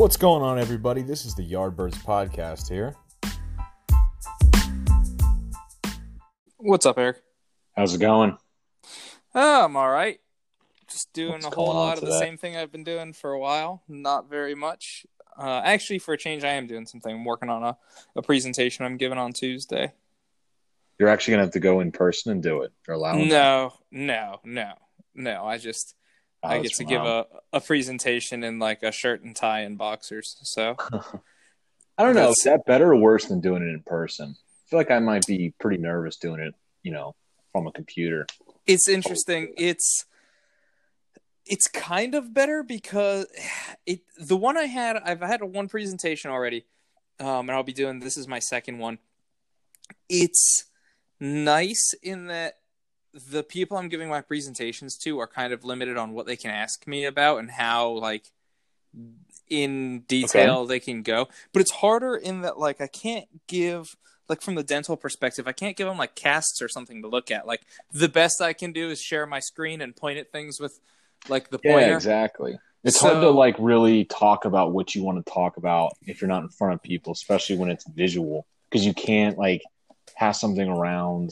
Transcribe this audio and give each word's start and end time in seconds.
What's 0.00 0.16
going 0.16 0.42
on, 0.42 0.58
everybody? 0.58 1.02
This 1.02 1.26
is 1.26 1.34
the 1.34 1.46
Yardbirds 1.46 2.02
podcast 2.04 2.70
here. 2.70 2.96
What's 6.56 6.86
up, 6.86 6.98
Eric? 6.98 7.18
How's 7.76 7.94
it 7.94 8.00
going? 8.00 8.38
Oh, 9.34 9.64
I'm 9.66 9.76
all 9.76 9.90
right. 9.90 10.18
Just 10.88 11.12
doing 11.12 11.32
What's 11.32 11.48
a 11.48 11.50
whole 11.50 11.74
lot 11.74 11.98
of 11.98 12.00
the 12.00 12.06
today? 12.06 12.18
same 12.18 12.38
thing 12.38 12.56
I've 12.56 12.72
been 12.72 12.82
doing 12.82 13.12
for 13.12 13.32
a 13.32 13.38
while. 13.38 13.82
Not 13.88 14.30
very 14.30 14.54
much. 14.54 15.04
Uh, 15.38 15.60
actually, 15.62 15.98
for 15.98 16.14
a 16.14 16.16
change, 16.16 16.44
I 16.44 16.52
am 16.52 16.66
doing 16.66 16.86
something. 16.86 17.14
I'm 17.14 17.26
working 17.26 17.50
on 17.50 17.62
a, 17.62 17.76
a 18.16 18.22
presentation 18.22 18.86
I'm 18.86 18.96
giving 18.96 19.18
on 19.18 19.34
Tuesday. 19.34 19.92
You're 20.98 21.10
actually 21.10 21.32
gonna 21.32 21.42
have 21.42 21.52
to 21.52 21.60
go 21.60 21.80
in 21.80 21.92
person 21.92 22.32
and 22.32 22.42
do 22.42 22.62
it. 22.62 22.72
They're 22.86 22.94
allowing. 22.94 23.28
No, 23.28 23.74
no, 23.90 24.40
no, 24.44 24.72
no. 25.14 25.44
I 25.44 25.58
just 25.58 25.94
Oh, 26.42 26.48
I 26.48 26.60
get 26.62 26.72
to 26.72 26.84
give 26.84 27.02
a, 27.02 27.26
a 27.52 27.60
presentation 27.60 28.42
in 28.44 28.58
like 28.58 28.82
a 28.82 28.92
shirt 28.92 29.22
and 29.22 29.36
tie 29.36 29.60
and 29.60 29.76
boxers. 29.76 30.36
So 30.42 30.76
I 31.98 32.02
don't 32.04 32.14
know. 32.14 32.20
that's- 32.20 32.38
Is 32.38 32.44
that 32.44 32.64
better 32.66 32.92
or 32.92 32.96
worse 32.96 33.26
than 33.26 33.40
doing 33.40 33.62
it 33.62 33.68
in 33.68 33.82
person? 33.86 34.36
I 34.38 34.62
feel 34.70 34.78
like 34.78 34.90
I 34.90 35.00
might 35.00 35.26
be 35.26 35.52
pretty 35.60 35.76
nervous 35.78 36.16
doing 36.16 36.40
it. 36.40 36.54
You 36.82 36.92
know, 36.92 37.14
from 37.52 37.66
a 37.66 37.72
computer. 37.72 38.26
it's 38.66 38.88
interesting. 38.88 39.52
It's 39.58 40.06
it's 41.44 41.66
kind 41.68 42.14
of 42.14 42.32
better 42.32 42.62
because 42.62 43.26
it 43.84 44.00
the 44.16 44.36
one 44.36 44.56
I 44.56 44.64
had 44.64 44.96
I've 44.96 45.20
had 45.20 45.42
one 45.42 45.68
presentation 45.68 46.30
already, 46.30 46.64
um, 47.18 47.48
and 47.48 47.50
I'll 47.50 47.62
be 47.62 47.72
doing 47.74 48.00
this 48.00 48.16
is 48.16 48.26
my 48.28 48.38
second 48.38 48.78
one. 48.78 48.98
It's 50.08 50.64
nice 51.18 51.92
in 52.02 52.28
that 52.28 52.59
the 53.12 53.42
people 53.42 53.76
I'm 53.76 53.88
giving 53.88 54.08
my 54.08 54.20
presentations 54.20 54.96
to 54.98 55.18
are 55.20 55.26
kind 55.26 55.52
of 55.52 55.64
limited 55.64 55.96
on 55.96 56.12
what 56.12 56.26
they 56.26 56.36
can 56.36 56.50
ask 56.50 56.86
me 56.86 57.04
about 57.04 57.38
and 57.38 57.50
how 57.50 57.90
like 57.90 58.24
in 59.48 60.00
detail 60.00 60.64
they 60.66 60.80
can 60.80 61.02
go. 61.02 61.28
But 61.52 61.62
it's 61.62 61.72
harder 61.72 62.16
in 62.16 62.42
that 62.42 62.58
like 62.58 62.80
I 62.80 62.86
can't 62.86 63.26
give 63.48 63.96
like 64.28 64.42
from 64.42 64.54
the 64.54 64.62
dental 64.62 64.96
perspective, 64.96 65.48
I 65.48 65.52
can't 65.52 65.76
give 65.76 65.88
them 65.88 65.98
like 65.98 66.14
casts 66.14 66.62
or 66.62 66.68
something 66.68 67.02
to 67.02 67.08
look 67.08 67.30
at. 67.32 67.46
Like 67.46 67.62
the 67.92 68.08
best 68.08 68.40
I 68.40 68.52
can 68.52 68.72
do 68.72 68.88
is 68.90 69.00
share 69.00 69.26
my 69.26 69.40
screen 69.40 69.80
and 69.80 69.94
point 69.94 70.18
at 70.18 70.30
things 70.30 70.60
with 70.60 70.78
like 71.28 71.50
the 71.50 71.58
point. 71.58 71.86
Yeah, 71.88 71.96
exactly. 71.96 72.58
It's 72.84 72.98
So- 73.00 73.08
hard 73.08 73.20
to 73.22 73.30
like 73.30 73.56
really 73.58 74.04
talk 74.04 74.44
about 74.44 74.72
what 74.72 74.94
you 74.94 75.02
want 75.02 75.24
to 75.24 75.32
talk 75.32 75.56
about 75.56 75.94
if 76.06 76.20
you're 76.20 76.28
not 76.28 76.42
in 76.42 76.48
front 76.48 76.74
of 76.74 76.82
people, 76.82 77.12
especially 77.12 77.56
when 77.56 77.70
it's 77.70 77.84
visual, 77.88 78.46
because 78.70 78.86
you 78.86 78.94
can't 78.94 79.36
like 79.36 79.62
pass 80.16 80.40
something 80.40 80.68
around, 80.68 81.30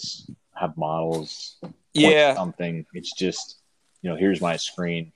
have 0.58 0.76
models, 0.76 1.56
Yeah. 1.94 2.34
something. 2.34 2.86
It's 2.94 3.12
just 3.16 3.56
you 4.02 4.10
know, 4.10 4.16
here's 4.16 4.40
my 4.40 4.56
screen. 4.56 5.12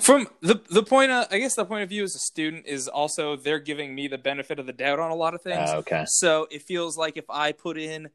From 0.00 0.28
the 0.40 0.60
the 0.70 0.82
point 0.82 1.10
of, 1.10 1.26
I 1.30 1.38
guess 1.38 1.54
the 1.54 1.64
point 1.64 1.82
of 1.82 1.88
view 1.88 2.04
as 2.04 2.14
a 2.14 2.18
student 2.18 2.66
is 2.66 2.88
also 2.88 3.36
they're 3.36 3.58
giving 3.58 3.94
me 3.94 4.08
the 4.08 4.18
benefit 4.18 4.58
of 4.58 4.66
the 4.66 4.72
doubt 4.72 5.00
on 5.00 5.10
a 5.10 5.14
lot 5.14 5.34
of 5.34 5.42
things. 5.42 5.70
Uh, 5.70 5.78
okay. 5.78 6.04
So 6.06 6.46
it 6.50 6.62
feels 6.62 6.96
like 6.96 7.16
if 7.16 7.28
I 7.28 7.52
put 7.52 7.76
in, 7.76 8.08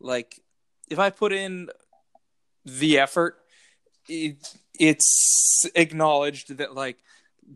like, 0.00 0.40
if 0.88 0.98
I 0.98 1.10
put 1.10 1.32
in 1.32 1.68
the 2.64 2.98
effort, 2.98 3.36
it, 4.08 4.54
it's 4.78 5.64
acknowledged 5.74 6.56
that, 6.58 6.74
like, 6.74 6.98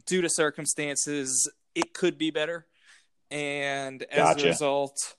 due 0.06 0.22
to 0.22 0.28
circumstances, 0.28 1.48
it 1.74 1.94
could 1.94 2.18
be 2.18 2.30
better. 2.30 2.66
And 3.30 4.02
as 4.10 4.18
Gotcha. 4.18 4.44
a 4.44 4.48
result, 4.48 5.14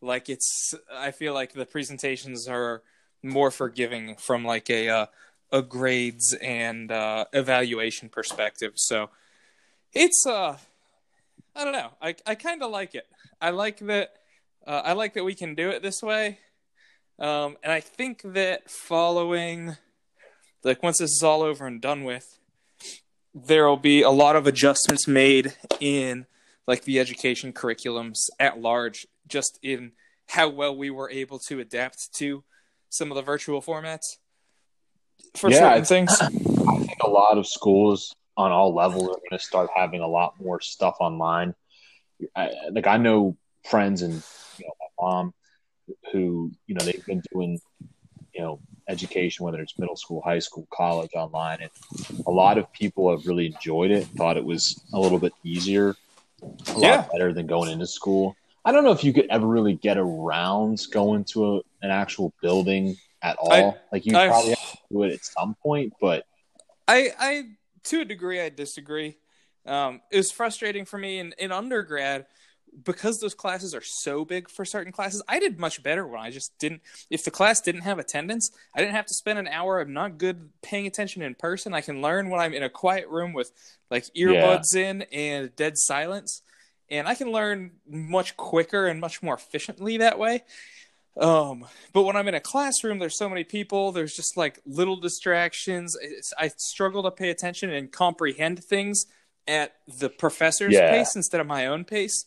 like, 0.00 0.28
it's, 0.30 0.74
I 0.92 1.10
feel 1.10 1.34
like 1.34 1.52
the 1.52 1.66
presentations 1.66 2.48
are 2.48 2.82
more 3.22 3.50
forgiving 3.50 4.16
from, 4.16 4.44
like, 4.44 4.70
a, 4.70 4.88
uh, 4.88 5.06
a 5.50 5.62
grades 5.62 6.34
and 6.40 6.90
uh, 6.90 7.26
evaluation 7.32 8.08
perspective. 8.08 8.72
So 8.76 9.10
it's, 9.92 10.24
uh, 10.26 10.56
I 11.54 11.64
don't 11.64 11.74
know. 11.74 11.90
I 12.00 12.14
I 12.24 12.34
kind 12.34 12.62
of 12.62 12.70
like 12.70 12.94
it. 12.94 13.06
I 13.40 13.50
like 13.50 13.78
that. 13.80 14.14
Uh, 14.66 14.82
I 14.84 14.94
like 14.94 15.12
that 15.14 15.24
we 15.24 15.34
can 15.34 15.54
do 15.54 15.68
it 15.68 15.82
this 15.82 16.02
way. 16.02 16.38
Um, 17.18 17.58
and 17.62 17.70
I 17.70 17.80
think 17.80 18.22
that 18.24 18.70
following, 18.70 19.76
like 20.64 20.82
once 20.82 20.98
this 20.98 21.10
is 21.10 21.22
all 21.22 21.42
over 21.42 21.66
and 21.66 21.80
done 21.80 22.04
with, 22.04 22.38
there 23.34 23.68
will 23.68 23.76
be 23.76 24.00
a 24.00 24.10
lot 24.10 24.34
of 24.34 24.46
adjustments 24.46 25.06
made 25.06 25.54
in 25.78 26.26
like 26.66 26.84
the 26.84 26.98
education 26.98 27.52
curriculums 27.52 28.30
at 28.40 28.58
large, 28.58 29.06
just 29.28 29.58
in 29.62 29.92
how 30.28 30.48
well 30.48 30.74
we 30.74 30.88
were 30.88 31.10
able 31.10 31.38
to 31.38 31.60
adapt 31.60 32.14
to 32.14 32.44
some 32.92 33.10
of 33.10 33.16
the 33.16 33.22
virtual 33.22 33.62
formats 33.62 34.18
for 35.34 35.50
Yeah, 35.50 35.60
certain 35.60 35.84
things. 35.84 36.10
I 36.20 36.76
think 36.78 36.98
a 37.02 37.08
lot 37.08 37.38
of 37.38 37.46
schools 37.46 38.14
on 38.36 38.52
all 38.52 38.74
levels 38.74 39.08
are 39.08 39.18
going 39.30 39.38
to 39.38 39.44
start 39.44 39.70
having 39.74 40.00
a 40.00 40.06
lot 40.06 40.34
more 40.40 40.60
stuff 40.60 40.96
online. 41.00 41.54
I, 42.36 42.50
like 42.70 42.86
I 42.86 42.98
know 42.98 43.36
friends 43.64 44.02
and 44.02 44.22
you 44.58 44.66
know 44.66 44.74
my 44.80 45.06
mom 45.06 45.34
who 46.12 46.52
you 46.66 46.74
know 46.74 46.84
they've 46.84 47.04
been 47.06 47.22
doing 47.32 47.60
you 48.34 48.42
know 48.42 48.60
education 48.88 49.44
whether 49.44 49.60
it's 49.60 49.78
middle 49.78 49.96
school, 49.96 50.20
high 50.22 50.38
school, 50.38 50.68
college 50.72 51.10
online, 51.16 51.58
and 51.62 51.70
a 52.26 52.30
lot 52.30 52.58
of 52.58 52.70
people 52.74 53.10
have 53.10 53.26
really 53.26 53.46
enjoyed 53.46 53.90
it. 53.90 54.06
Thought 54.18 54.36
it 54.36 54.44
was 54.44 54.84
a 54.92 55.00
little 55.00 55.18
bit 55.18 55.32
easier, 55.44 55.96
a 56.42 56.78
Yeah. 56.78 56.96
lot 56.96 57.08
better 57.10 57.32
than 57.32 57.46
going 57.46 57.70
into 57.70 57.86
school. 57.86 58.36
I 58.64 58.72
don't 58.72 58.84
know 58.84 58.92
if 58.92 59.02
you 59.02 59.12
could 59.12 59.26
ever 59.28 59.46
really 59.46 59.74
get 59.74 59.98
around 59.98 60.80
going 60.92 61.24
to 61.26 61.56
a, 61.56 61.60
an 61.82 61.90
actual 61.90 62.32
building 62.40 62.96
at 63.22 63.36
all. 63.36 63.52
I- 63.52 63.74
like 63.90 64.06
you 64.06 64.16
I- 64.16 64.28
probably 64.28 64.50
have 64.50 64.70
to 64.72 64.78
do 64.90 65.02
it 65.02 65.12
at 65.12 65.24
some 65.24 65.56
point, 65.62 65.94
but 66.00 66.24
I, 66.88 67.10
I, 67.18 67.42
to 67.84 68.00
a 68.00 68.04
degree, 68.04 68.40
I 68.40 68.48
disagree. 68.48 69.16
Um, 69.64 70.00
it 70.10 70.16
was 70.16 70.32
frustrating 70.32 70.84
for 70.84 70.98
me 70.98 71.18
in, 71.18 71.34
in 71.38 71.52
undergrad 71.52 72.26
because 72.84 73.20
those 73.20 73.34
classes 73.34 73.74
are 73.74 73.82
so 73.82 74.24
big 74.24 74.48
for 74.50 74.64
certain 74.64 74.92
classes. 74.92 75.22
I 75.28 75.38
did 75.38 75.60
much 75.60 75.82
better 75.82 76.06
when 76.06 76.20
I 76.20 76.30
just 76.30 76.58
didn't. 76.58 76.80
If 77.10 77.22
the 77.22 77.30
class 77.30 77.60
didn't 77.60 77.82
have 77.82 77.98
attendance, 77.98 78.50
I 78.74 78.80
didn't 78.80 78.94
have 78.94 79.06
to 79.06 79.14
spend 79.14 79.38
an 79.38 79.46
hour 79.46 79.78
of 79.80 79.88
not 79.88 80.18
good 80.18 80.50
paying 80.62 80.86
attention 80.86 81.22
in 81.22 81.34
person. 81.34 81.74
I 81.74 81.82
can 81.82 82.02
learn 82.02 82.30
when 82.30 82.40
I'm 82.40 82.54
in 82.54 82.62
a 82.62 82.70
quiet 82.70 83.08
room 83.08 83.32
with 83.32 83.52
like 83.90 84.04
earbuds 84.16 84.74
in 84.74 85.02
and 85.12 85.54
dead 85.54 85.74
silence, 85.76 86.42
and 86.92 87.08
I 87.08 87.14
can 87.14 87.32
learn 87.32 87.72
much 87.88 88.36
quicker 88.36 88.86
and 88.86 89.00
much 89.00 89.22
more 89.22 89.34
efficiently 89.34 89.96
that 89.96 90.18
way. 90.18 90.44
Um, 91.16 91.66
but 91.92 92.02
when 92.02 92.16
I'm 92.16 92.28
in 92.28 92.34
a 92.34 92.40
classroom, 92.40 92.98
there's 92.98 93.18
so 93.18 93.28
many 93.28 93.44
people. 93.44 93.92
There's 93.92 94.14
just 94.14 94.36
like 94.36 94.60
little 94.66 94.96
distractions. 94.96 95.96
It's, 96.00 96.32
I 96.38 96.48
struggle 96.48 97.02
to 97.04 97.10
pay 97.10 97.30
attention 97.30 97.70
and 97.70 97.90
comprehend 97.90 98.62
things 98.62 99.06
at 99.48 99.74
the 99.98 100.08
professor's 100.08 100.74
Yeah. 100.74 100.90
pace 100.90 101.16
instead 101.16 101.40
of 101.40 101.46
my 101.46 101.66
own 101.66 101.84
pace. 101.84 102.26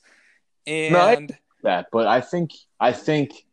And 0.68 1.30
No, 1.30 1.36
that, 1.64 1.88
but 1.92 2.08
I 2.08 2.22
think 2.22 2.52
I 2.80 2.92
think 2.92 3.46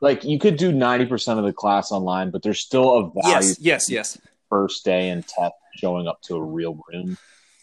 like 0.00 0.24
you 0.24 0.38
could 0.38 0.56
do 0.56 0.72
ninety 0.72 1.06
percent 1.06 1.38
of 1.38 1.44
the 1.44 1.52
class 1.52 1.90
online, 1.90 2.30
but 2.30 2.42
there's 2.42 2.60
still 2.60 2.94
a 2.94 3.10
value 3.22 3.48
yes, 3.48 3.58
yes, 3.60 3.90
yes, 3.90 4.18
first 4.48 4.84
day 4.84 5.08
and 5.10 5.26
test 5.26 5.54
showing 5.74 6.06
up 6.06 6.22
to 6.22 6.36
a 6.36 6.42
real 6.42 6.78
room. 6.88 7.18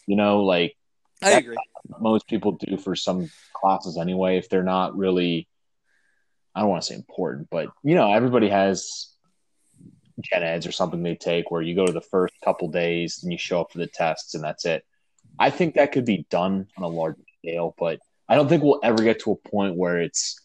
You 0.06 0.16
know, 0.16 0.42
like 0.44 0.76
I 1.24 1.38
agree. 1.38 1.56
most 2.00 2.26
people 2.26 2.52
do 2.52 2.76
for 2.76 2.94
some 2.94 3.30
classes 3.52 3.98
anyway, 3.98 4.38
if 4.38 4.48
they're 4.48 4.62
not 4.62 4.96
really 4.96 5.48
I 6.54 6.60
don't 6.60 6.68
want 6.68 6.82
to 6.82 6.88
say 6.88 6.94
important, 6.94 7.48
but 7.50 7.68
you 7.82 7.94
know, 7.94 8.12
everybody 8.12 8.48
has 8.48 9.08
gen 10.20 10.44
eds 10.44 10.66
or 10.66 10.72
something 10.72 11.02
they 11.02 11.16
take 11.16 11.50
where 11.50 11.62
you 11.62 11.74
go 11.74 11.86
to 11.86 11.92
the 11.92 12.00
first 12.00 12.34
couple 12.44 12.68
days 12.68 13.20
and 13.22 13.32
you 13.32 13.38
show 13.38 13.60
up 13.60 13.72
for 13.72 13.78
the 13.78 13.88
tests 13.88 14.34
and 14.34 14.44
that's 14.44 14.64
it. 14.64 14.84
I 15.38 15.50
think 15.50 15.74
that 15.74 15.90
could 15.90 16.04
be 16.04 16.26
done 16.30 16.68
on 16.76 16.84
a 16.84 16.88
large 16.88 17.16
scale, 17.40 17.74
but 17.76 17.98
I 18.28 18.36
don't 18.36 18.48
think 18.48 18.62
we'll 18.62 18.80
ever 18.84 19.02
get 19.02 19.20
to 19.20 19.32
a 19.32 19.48
point 19.48 19.76
where 19.76 19.98
it's 20.00 20.40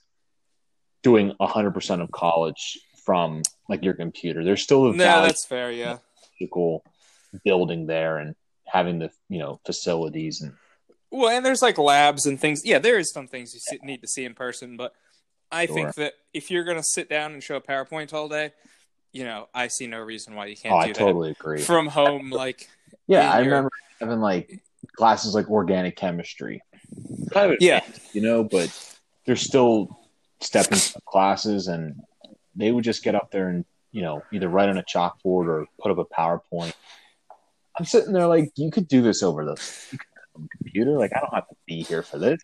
doing 1.04 1.34
100% 1.40 2.02
of 2.02 2.12
college 2.12 2.80
from 3.06 3.44
like 3.70 3.84
your 3.84 3.94
computer. 3.94 4.44
There's 4.44 4.64
still 4.64 4.88
a 4.88 4.96
No, 4.96 5.22
that's 5.22 5.46
fair. 5.46 5.72
Yeah. 5.72 5.98
building 7.46 7.86
there 7.86 8.18
and 8.18 8.36
having 8.66 9.00
the 9.00 9.12
you 9.30 9.40
know 9.40 9.60
facilities 9.66 10.42
and 10.42 10.54
Well, 11.12 11.30
and 11.30 11.46
there's 11.46 11.62
like 11.62 11.78
labs 11.78 12.26
and 12.26 12.40
things. 12.40 12.62
Yeah, 12.64 12.80
there 12.80 13.00
is 13.00 13.12
some 13.12 13.28
things 13.28 13.54
you 13.54 13.60
see, 13.60 13.80
need 13.84 14.02
to 14.02 14.08
see 14.08 14.26
in 14.26 14.34
person, 14.36 14.78
but 14.78 14.94
I 15.52 15.66
Sure. 15.66 15.76
think 15.76 15.96
that 15.96 16.14
if 16.34 16.52
you're 16.52 16.64
gonna 16.64 16.84
sit 16.84 17.10
down 17.10 17.34
and 17.34 17.44
show 17.44 17.56
a 17.56 17.62
PowerPoint 17.62 18.14
all 18.14 18.30
day, 18.30 18.52
you 19.12 19.24
know, 19.24 19.48
I 19.54 19.68
see 19.68 19.88
no 19.88 20.00
reason 20.00 20.36
why 20.36 20.46
you 20.46 20.56
can't 20.56 20.74
oh, 20.76 20.84
do 20.84 20.90
I 20.90 20.94
totally 20.94 21.32
agree. 21.32 21.62
from 21.62 21.88
home. 21.88 22.30
Like, 22.30 22.70
Yeah, 23.08 23.32
I 23.32 23.38
your- 23.40 23.46
remember 23.46 23.72
having 24.00 24.20
like 24.20 24.62
classes 24.98 25.34
like 25.34 25.50
organic 25.50 25.96
chemistry. 25.96 26.62
Kind 27.32 27.54
of 27.54 27.58
Yeah. 27.60 27.84
you 28.14 28.22
know, 28.22 28.44
but 28.44 28.70
there's 29.26 29.42
still 29.42 30.00
stepping 30.42 30.80
classes 31.06 31.68
and 31.68 32.02
they 32.56 32.72
would 32.72 32.84
just 32.84 33.04
get 33.04 33.16
up 33.16 33.32
there 33.32 33.50
and, 33.50 33.66
you 33.92 34.02
know, 34.04 34.22
either 34.32 34.48
write 34.48 34.70
on 34.70 34.78
a 34.78 34.84
chalkboard 34.84 35.48
or 35.48 35.66
put 35.82 35.92
up 35.92 35.98
a 35.98 36.06
PowerPoint. 36.06 36.74
I'm 37.78 37.86
sitting 37.86 38.12
there 38.14 38.28
like, 38.28 38.52
you 38.56 38.70
could 38.72 38.88
do 38.88 39.02
this 39.02 39.24
over 39.24 39.46
the 39.46 39.56
computer. 40.48 40.92
Like, 40.92 41.12
I 41.16 41.20
don't 41.20 41.34
have 41.34 41.48
to 41.50 41.56
be 41.66 41.82
here 41.84 42.02
for 42.04 42.18
this. 42.18 42.40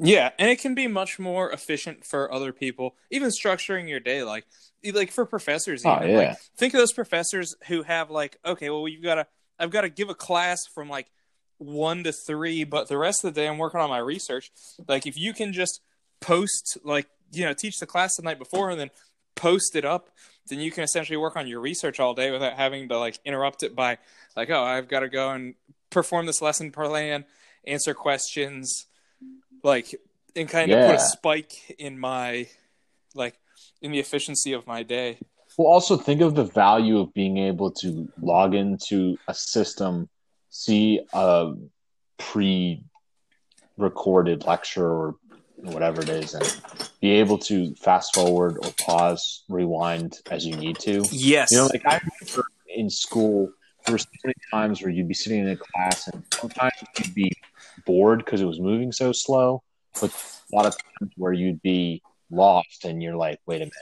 Yeah, 0.00 0.30
and 0.38 0.48
it 0.50 0.60
can 0.60 0.74
be 0.74 0.86
much 0.86 1.18
more 1.18 1.50
efficient 1.50 2.04
for 2.04 2.32
other 2.32 2.52
people, 2.52 2.94
even 3.10 3.30
structuring 3.30 3.88
your 3.88 3.98
day. 4.00 4.22
Like, 4.22 4.46
like 4.92 5.10
for 5.10 5.24
professors, 5.26 5.82
Oh, 5.84 5.96
even. 5.96 6.10
yeah. 6.10 6.16
Like, 6.18 6.38
think 6.56 6.74
of 6.74 6.78
those 6.78 6.92
professors 6.92 7.56
who 7.66 7.82
have 7.82 8.10
like, 8.10 8.38
okay, 8.44 8.70
well, 8.70 8.86
you've 8.86 9.02
got 9.02 9.16
to, 9.16 9.26
I've 9.58 9.70
got 9.70 9.80
to 9.80 9.88
give 9.88 10.08
a 10.08 10.14
class 10.14 10.60
from 10.72 10.88
like 10.88 11.08
one 11.56 12.04
to 12.04 12.12
three, 12.12 12.62
but 12.62 12.86
the 12.88 12.96
rest 12.96 13.24
of 13.24 13.34
the 13.34 13.40
day 13.40 13.48
I'm 13.48 13.58
working 13.58 13.80
on 13.80 13.90
my 13.90 13.98
research. 13.98 14.52
Like 14.86 15.06
if 15.06 15.16
you 15.18 15.32
can 15.32 15.52
just 15.52 15.80
post, 16.20 16.78
like 16.84 17.08
you 17.32 17.44
know, 17.44 17.52
teach 17.52 17.78
the 17.80 17.86
class 17.86 18.14
the 18.16 18.22
night 18.22 18.38
before 18.38 18.70
and 18.70 18.78
then 18.78 18.90
post 19.34 19.74
it 19.74 19.84
up, 19.84 20.10
then 20.46 20.60
you 20.60 20.70
can 20.70 20.84
essentially 20.84 21.16
work 21.16 21.34
on 21.36 21.46
your 21.48 21.60
research 21.60 21.98
all 22.00 22.14
day 22.14 22.30
without 22.30 22.54
having 22.54 22.88
to 22.88 22.98
like 22.98 23.18
interrupt 23.24 23.64
it 23.64 23.74
by 23.74 23.98
like, 24.36 24.48
oh, 24.50 24.62
I've 24.62 24.86
got 24.88 25.00
to 25.00 25.08
go 25.08 25.30
and 25.30 25.54
perform 25.98 26.26
this 26.26 26.40
lesson 26.40 26.70
plan, 26.70 27.24
answer 27.66 27.94
questions, 27.94 28.86
like, 29.64 29.92
and 30.36 30.48
kind 30.48 30.70
of 30.70 30.86
put 30.86 30.94
a 30.96 31.00
spike 31.00 31.74
in 31.78 31.98
my 31.98 32.46
like 33.14 33.38
in 33.82 33.92
the 33.92 33.98
efficiency 33.98 34.52
of 34.52 34.66
my 34.66 34.82
day. 34.82 35.18
Well, 35.56 35.68
also 35.68 35.96
think 35.96 36.20
of 36.20 36.34
the 36.36 36.44
value 36.44 36.98
of 37.00 37.14
being 37.14 37.38
able 37.38 37.70
to 37.82 38.08
log 38.20 38.54
into 38.54 39.16
a 39.26 39.34
system, 39.34 40.08
see 40.50 41.00
a 41.12 41.54
pre-recorded 42.18 44.44
lecture 44.44 44.86
or 44.86 45.16
whatever 45.56 46.00
it 46.00 46.10
is, 46.10 46.34
and 46.34 46.60
be 47.00 47.10
able 47.10 47.38
to 47.38 47.74
fast 47.74 48.14
forward 48.14 48.58
or 48.62 48.70
pause, 48.80 49.42
rewind 49.48 50.20
as 50.30 50.46
you 50.46 50.56
need 50.56 50.78
to. 50.80 51.04
Yes. 51.10 51.48
You 51.50 51.58
know, 51.58 51.66
like 51.66 51.84
I 51.86 51.98
remember 51.98 52.46
in 52.68 52.88
school, 52.88 53.50
there 53.88 53.94
were 53.94 53.98
so 53.98 54.08
many 54.22 54.34
times 54.50 54.82
where 54.82 54.90
you'd 54.90 55.08
be 55.08 55.14
sitting 55.14 55.40
in 55.40 55.48
a 55.48 55.56
class 55.56 56.08
and 56.08 56.22
sometimes 56.32 56.72
you'd 56.98 57.14
be 57.14 57.32
bored 57.86 58.22
because 58.24 58.40
it 58.42 58.44
was 58.44 58.60
moving 58.60 58.92
so 58.92 59.12
slow, 59.12 59.62
but 60.00 60.10
a 60.52 60.56
lot 60.56 60.66
of 60.66 60.76
times 60.76 61.12
where 61.16 61.32
you'd 61.32 61.62
be 61.62 62.02
lost 62.30 62.84
and 62.84 63.02
you're 63.02 63.16
like, 63.16 63.40
wait 63.46 63.56
a 63.56 63.60
minute, 63.60 63.72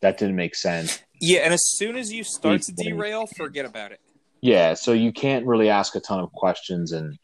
that 0.00 0.18
didn't 0.18 0.34
make 0.36 0.54
sense. 0.54 1.00
yeah, 1.20 1.40
and 1.40 1.54
as 1.54 1.62
soon 1.64 1.96
as 1.96 2.12
you 2.12 2.24
start 2.24 2.62
to 2.62 2.72
derail, 2.72 3.26
forget 3.26 3.64
about 3.64 3.92
it. 3.92 4.00
Yeah, 4.40 4.74
so 4.74 4.92
you 4.92 5.12
can't 5.12 5.46
really 5.46 5.68
ask 5.68 5.94
a 5.94 6.00
ton 6.00 6.18
of 6.18 6.32
questions, 6.32 6.92
and 6.92 7.16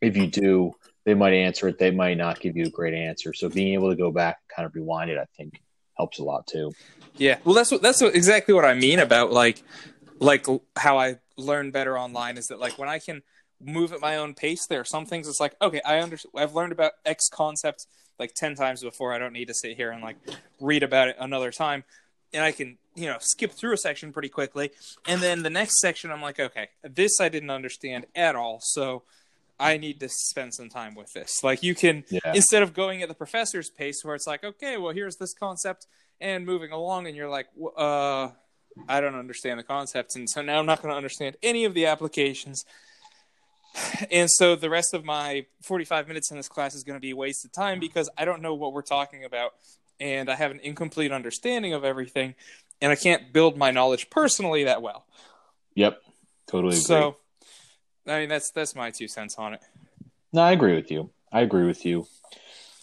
if 0.00 0.16
you 0.16 0.28
do, 0.28 0.72
they 1.04 1.14
might 1.14 1.32
answer 1.32 1.66
it. 1.66 1.78
They 1.78 1.90
might 1.90 2.18
not 2.18 2.38
give 2.40 2.56
you 2.56 2.66
a 2.66 2.70
great 2.70 2.94
answer. 2.94 3.32
So 3.32 3.48
being 3.48 3.72
able 3.74 3.90
to 3.90 3.96
go 3.96 4.12
back 4.12 4.38
and 4.42 4.56
kind 4.56 4.66
of 4.66 4.74
rewind 4.74 5.10
it, 5.10 5.18
I 5.18 5.24
think, 5.36 5.60
helps 5.96 6.18
a 6.18 6.24
lot 6.24 6.46
too. 6.46 6.70
Yeah, 7.16 7.38
well, 7.44 7.54
that's 7.54 7.72
what 7.72 7.82
that's 7.82 8.00
what, 8.00 8.14
exactly 8.14 8.54
what 8.54 8.64
I 8.64 8.74
mean 8.74 9.00
about 9.00 9.32
like 9.32 9.62
like 10.20 10.46
how 10.76 10.98
I 10.98 11.16
learn 11.36 11.70
better 11.70 11.98
online 11.98 12.36
is 12.36 12.46
that 12.48 12.60
like 12.60 12.78
when 12.78 12.88
I 12.88 12.98
can 12.98 13.22
move 13.60 13.92
at 13.92 14.00
my 14.00 14.16
own 14.16 14.34
pace, 14.34 14.66
there 14.66 14.80
are 14.80 14.84
some 14.84 15.06
things 15.06 15.28
it's 15.28 15.40
like 15.40 15.54
okay, 15.60 15.80
I 15.84 15.98
understand. 15.98 16.32
I've 16.36 16.54
learned 16.54 16.72
about 16.72 16.92
X 17.04 17.28
concept 17.28 17.86
like 18.18 18.34
ten 18.34 18.54
times 18.54 18.82
before. 18.82 19.12
I 19.12 19.18
don't 19.18 19.32
need 19.32 19.48
to 19.48 19.54
sit 19.54 19.76
here 19.76 19.90
and 19.90 20.02
like 20.02 20.16
read 20.60 20.82
about 20.82 21.08
it 21.08 21.16
another 21.18 21.50
time, 21.50 21.84
and 22.32 22.42
I 22.42 22.52
can 22.52 22.78
you 22.94 23.06
know 23.06 23.16
skip 23.20 23.52
through 23.52 23.74
a 23.74 23.78
section 23.78 24.12
pretty 24.12 24.28
quickly, 24.28 24.70
and 25.06 25.20
then 25.20 25.42
the 25.42 25.50
next 25.50 25.80
section 25.80 26.10
I'm 26.10 26.22
like 26.22 26.40
okay, 26.40 26.68
this 26.82 27.20
I 27.20 27.28
didn't 27.28 27.50
understand 27.50 28.06
at 28.14 28.36
all, 28.36 28.60
so. 28.62 29.02
I 29.60 29.76
need 29.76 30.00
to 30.00 30.08
spend 30.08 30.54
some 30.54 30.68
time 30.68 30.96
with 30.96 31.12
this. 31.12 31.44
Like 31.44 31.62
you 31.62 31.76
can 31.76 32.02
Yeah, 32.08 32.18
instead 32.34 32.64
of 32.64 32.74
going 32.74 33.00
at 33.02 33.08
the 33.08 33.14
professor's 33.14 33.70
pace 33.70 34.00
where 34.02 34.16
it's 34.16 34.26
like 34.26 34.42
okay 34.42 34.76
well 34.76 34.92
here's 34.92 35.16
this 35.16 35.34
concept 35.34 35.86
and 36.20 36.44
moving 36.44 36.72
along 36.72 37.06
and 37.06 37.14
you're 37.14 37.28
like 37.28 37.46
uh 37.76 38.30
i 38.88 39.00
don't 39.00 39.14
understand 39.14 39.58
the 39.58 39.64
concepts 39.64 40.16
and 40.16 40.28
so 40.28 40.42
now 40.42 40.58
i'm 40.58 40.66
not 40.66 40.82
going 40.82 40.92
to 40.92 40.96
understand 40.96 41.36
any 41.42 41.64
of 41.64 41.74
the 41.74 41.86
applications 41.86 42.64
and 44.10 44.30
so 44.30 44.54
the 44.56 44.70
rest 44.70 44.94
of 44.94 45.04
my 45.04 45.46
45 45.62 46.08
minutes 46.08 46.30
in 46.30 46.36
this 46.36 46.48
class 46.48 46.74
is 46.74 46.84
going 46.84 46.96
to 46.96 47.00
be 47.00 47.12
wasted 47.12 47.52
time 47.52 47.80
because 47.80 48.08
i 48.16 48.24
don't 48.24 48.42
know 48.42 48.54
what 48.54 48.72
we're 48.72 48.82
talking 48.82 49.24
about 49.24 49.52
and 50.00 50.30
i 50.30 50.34
have 50.34 50.50
an 50.50 50.60
incomplete 50.60 51.12
understanding 51.12 51.72
of 51.74 51.84
everything 51.84 52.34
and 52.80 52.92
i 52.92 52.96
can't 52.96 53.32
build 53.32 53.56
my 53.56 53.70
knowledge 53.70 54.10
personally 54.10 54.64
that 54.64 54.82
well 54.82 55.06
yep, 55.74 56.00
totally 56.46 56.74
agree. 56.74 56.82
so 56.82 57.16
i 58.06 58.20
mean 58.20 58.28
that's 58.28 58.50
that's 58.50 58.74
my 58.74 58.90
two 58.90 59.08
cents 59.08 59.36
on 59.36 59.54
it 59.54 59.60
No, 60.32 60.40
I 60.40 60.52
agree 60.52 60.74
with 60.74 60.90
you. 60.90 61.10
I 61.30 61.42
agree 61.42 61.66
with 61.66 61.84
you. 61.84 62.06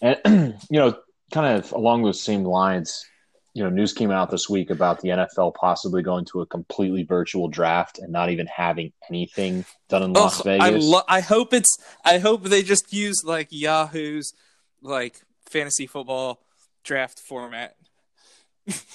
And 0.01 0.17
you 0.69 0.79
know, 0.79 0.97
kind 1.31 1.57
of 1.57 1.71
along 1.71 2.03
those 2.03 2.21
same 2.21 2.43
lines, 2.43 3.05
you 3.53 3.63
know, 3.63 3.69
news 3.69 3.93
came 3.93 4.11
out 4.11 4.29
this 4.29 4.49
week 4.49 4.69
about 4.69 5.01
the 5.01 5.09
NFL 5.09 5.55
possibly 5.55 6.01
going 6.01 6.25
to 6.25 6.41
a 6.41 6.45
completely 6.45 7.03
virtual 7.03 7.47
draft 7.47 7.99
and 7.99 8.11
not 8.11 8.29
even 8.29 8.47
having 8.47 8.93
anything 9.09 9.65
done 9.87 10.03
in 10.03 10.13
Las 10.13 10.41
Vegas. 10.43 10.65
I 10.65 10.69
lo- 10.69 11.01
I 11.07 11.21
hope 11.21 11.53
it's. 11.53 11.77
I 12.05 12.19
hope 12.19 12.43
they 12.43 12.61
just 12.61 12.93
use 12.93 13.23
like 13.23 13.47
Yahoo's 13.51 14.33
like 14.81 15.21
fantasy 15.49 15.87
football 15.87 16.41
draft 16.83 17.19
format. 17.19 17.75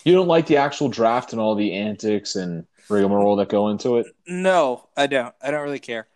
you 0.04 0.14
don't 0.14 0.28
like 0.28 0.46
the 0.46 0.56
actual 0.56 0.88
draft 0.88 1.32
and 1.32 1.40
all 1.40 1.54
the 1.54 1.74
antics 1.74 2.36
and 2.36 2.66
rigmarole 2.88 3.36
that 3.36 3.48
go 3.48 3.68
into 3.68 3.98
it? 3.98 4.06
No, 4.26 4.88
I 4.96 5.06
don't. 5.06 5.34
I 5.42 5.50
don't 5.50 5.62
really 5.62 5.78
care. 5.78 6.06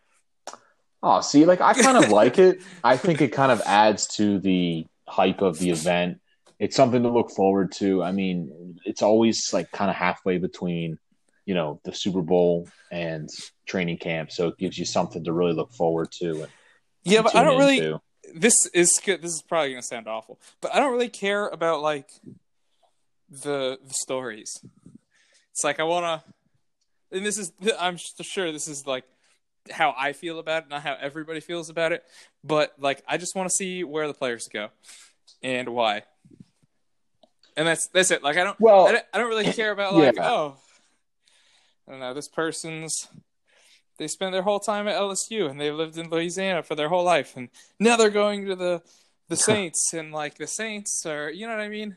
Oh, 1.03 1.21
see, 1.21 1.45
like 1.45 1.61
I 1.61 1.75
kind 1.75 2.03
of 2.03 2.11
like 2.11 2.39
it. 2.39 2.61
I 2.83 2.97
think 2.97 3.21
it 3.21 3.29
kind 3.33 3.53
of 3.53 3.61
adds 3.65 4.07
to 4.17 4.39
the 4.39 4.87
hype 5.07 5.43
of 5.43 5.59
the 5.59 5.71
event. 5.71 6.21
It's 6.59 6.77
something 6.77 7.03
to 7.03 7.09
look 7.09 7.31
forward 7.31 7.73
to. 7.73 8.03
I 8.03 8.13
mean, 8.13 8.79
it's 8.85 9.03
always 9.03 9.53
like 9.53 9.71
kind 9.71 9.91
of 9.91 9.97
halfway 9.97 10.39
between, 10.39 10.99
you 11.47 11.55
know, 11.55 11.81
the 11.85 11.93
Super 11.95 12.23
Bowl 12.23 12.69
and 12.91 13.29
training 13.67 13.99
camp, 13.99 14.33
so 14.33 14.49
it 14.49 14.59
gives 14.59 14.77
you 14.79 14.85
something 14.85 15.25
to 15.25 15.33
really 15.33 15.53
look 15.53 15.73
forward 15.73 16.11
to. 16.21 16.43
And 16.43 16.53
Yeah, 17.05 17.23
but 17.23 17.37
I 17.37 17.43
don't 17.43 17.59
really. 17.59 17.79
into. 17.79 18.01
This 18.35 18.67
is 18.75 19.01
good. 19.05 19.23
This 19.23 19.33
is 19.33 19.43
probably 19.43 19.71
gonna 19.71 19.83
sound 19.83 20.09
awful, 20.09 20.41
but 20.61 20.75
I 20.75 20.81
don't 20.81 20.93
really 20.93 21.09
care 21.09 21.49
about 21.49 21.81
like 21.81 22.11
the 23.31 23.79
the 23.83 23.95
stories. 23.95 24.61
It's 25.53 25.65
like 25.65 25.81
I 25.81 25.85
wanna, 25.85 26.23
and 27.11 27.25
this 27.25 27.39
is. 27.39 27.53
I'm 27.79 27.97
sure 27.97 28.53
this 28.53 28.69
is 28.69 28.87
like 28.87 29.05
how 29.71 29.95
I 29.97 30.13
feel 30.13 30.39
about 30.39 30.65
it, 30.65 30.69
not 30.69 30.83
how 30.83 30.97
everybody 31.01 31.41
feels 31.41 31.71
about 31.71 31.93
it. 31.93 32.05
But 32.45 32.75
like, 32.79 33.03
I 33.07 33.17
just 33.17 33.35
want 33.35 33.49
to 33.49 33.55
see 33.55 33.85
where 33.85 34.07
the 34.07 34.15
players 34.15 34.49
go 34.53 34.69
and 35.43 35.71
why. 35.71 36.03
And 37.59 37.67
that's 37.67 37.89
that's 37.89 38.11
it. 38.11 38.23
Like, 38.23 38.39
I 38.39 38.45
don't. 38.45 38.59
Well, 38.59 38.87
I 38.87 38.93
don't, 38.93 39.05
I 39.13 39.19
don't 39.19 39.29
really 39.29 39.53
care 39.53 39.73
about 39.73 39.95
like 39.95 40.17
Yeah. 40.17 40.31
oh 40.31 40.57
I 41.87 41.91
don't 41.91 42.01
know 42.01 42.15
this 42.15 42.29
person's 42.29 43.09
they 43.99 44.07
spent 44.07 44.33
their 44.33 44.43
whole 44.43 44.61
time 44.61 44.87
at 44.87 44.97
LSU 44.97 45.51
and 45.51 45.61
they 45.61 45.71
lived 45.73 45.99
in 45.99 46.09
Louisiana 46.09 46.63
for 46.63 46.77
their 46.77 46.89
whole 46.89 47.05
life 47.05 47.37
and 47.37 47.49
now 47.81 47.97
they're 47.97 48.11
going 48.11 48.47
to 48.47 48.57
the 48.57 48.83
the 49.29 49.37
Saints 49.51 49.93
and 49.93 50.13
like 50.13 50.37
the 50.39 50.47
Saints 50.47 51.05
are 51.05 51.31
you 51.31 51.47
know 51.47 51.57
what 51.57 51.63
I 51.63 51.69
mean 51.69 51.97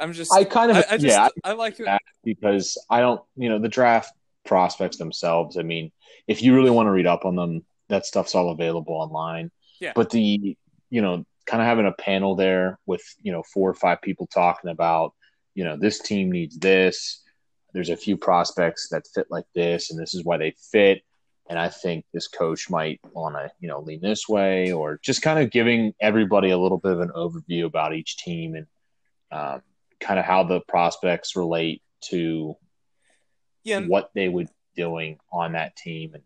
I'm 0.00 0.12
just 0.12 0.32
I 0.32 0.44
kind 0.44 0.70
of 0.70 0.76
I, 0.76 0.84
I 0.90 0.96
just 0.98 1.16
yeah, 1.16 1.28
I, 1.44 1.52
like 1.52 1.78
it 1.80 1.86
that 1.86 2.02
because 2.24 2.78
I 2.88 3.00
don't, 3.00 3.20
you 3.36 3.48
know, 3.48 3.58
the 3.58 3.68
draft 3.68 4.12
prospects 4.44 4.96
themselves. 4.96 5.56
I 5.56 5.62
mean, 5.62 5.90
if 6.26 6.42
you 6.42 6.54
really 6.54 6.70
want 6.70 6.86
to 6.86 6.90
read 6.90 7.06
up 7.06 7.24
on 7.24 7.36
them, 7.36 7.64
that 7.88 8.06
stuff's 8.06 8.34
all 8.34 8.50
available 8.50 8.94
online. 8.94 9.50
Yeah. 9.80 9.92
But 9.94 10.10
the, 10.10 10.56
you 10.90 11.02
know, 11.02 11.24
kind 11.48 11.62
of 11.62 11.66
having 11.66 11.86
a 11.86 11.92
panel 11.92 12.36
there 12.36 12.78
with, 12.84 13.02
you 13.22 13.32
know, 13.32 13.42
four 13.42 13.70
or 13.70 13.74
five 13.74 14.02
people 14.02 14.26
talking 14.26 14.70
about, 14.70 15.14
you 15.54 15.64
know, 15.64 15.76
this 15.76 15.98
team 15.98 16.30
needs 16.30 16.58
this. 16.58 17.22
There's 17.72 17.88
a 17.88 17.96
few 17.96 18.18
prospects 18.18 18.88
that 18.90 19.08
fit 19.14 19.26
like 19.30 19.46
this, 19.54 19.90
and 19.90 19.98
this 19.98 20.14
is 20.14 20.24
why 20.24 20.36
they 20.36 20.54
fit. 20.70 21.02
And 21.48 21.58
I 21.58 21.70
think 21.70 22.04
this 22.12 22.28
coach 22.28 22.68
might 22.68 23.00
want 23.12 23.34
to, 23.34 23.50
you 23.60 23.68
know, 23.68 23.80
lean 23.80 24.02
this 24.02 24.28
way, 24.28 24.72
or 24.72 25.00
just 25.02 25.22
kind 25.22 25.38
of 25.38 25.50
giving 25.50 25.94
everybody 26.00 26.50
a 26.50 26.58
little 26.58 26.76
bit 26.76 26.92
of 26.92 27.00
an 27.00 27.12
overview 27.16 27.64
about 27.64 27.94
each 27.94 28.18
team 28.18 28.54
and 28.54 28.66
um, 29.32 29.62
kind 30.00 30.20
of 30.20 30.26
how 30.26 30.44
the 30.44 30.60
prospects 30.60 31.34
relate 31.34 31.82
to 32.00 32.54
yeah 33.64 33.80
what 33.80 34.10
they 34.14 34.28
would 34.28 34.48
doing 34.76 35.18
on 35.32 35.52
that 35.52 35.76
team. 35.76 36.12
And 36.12 36.22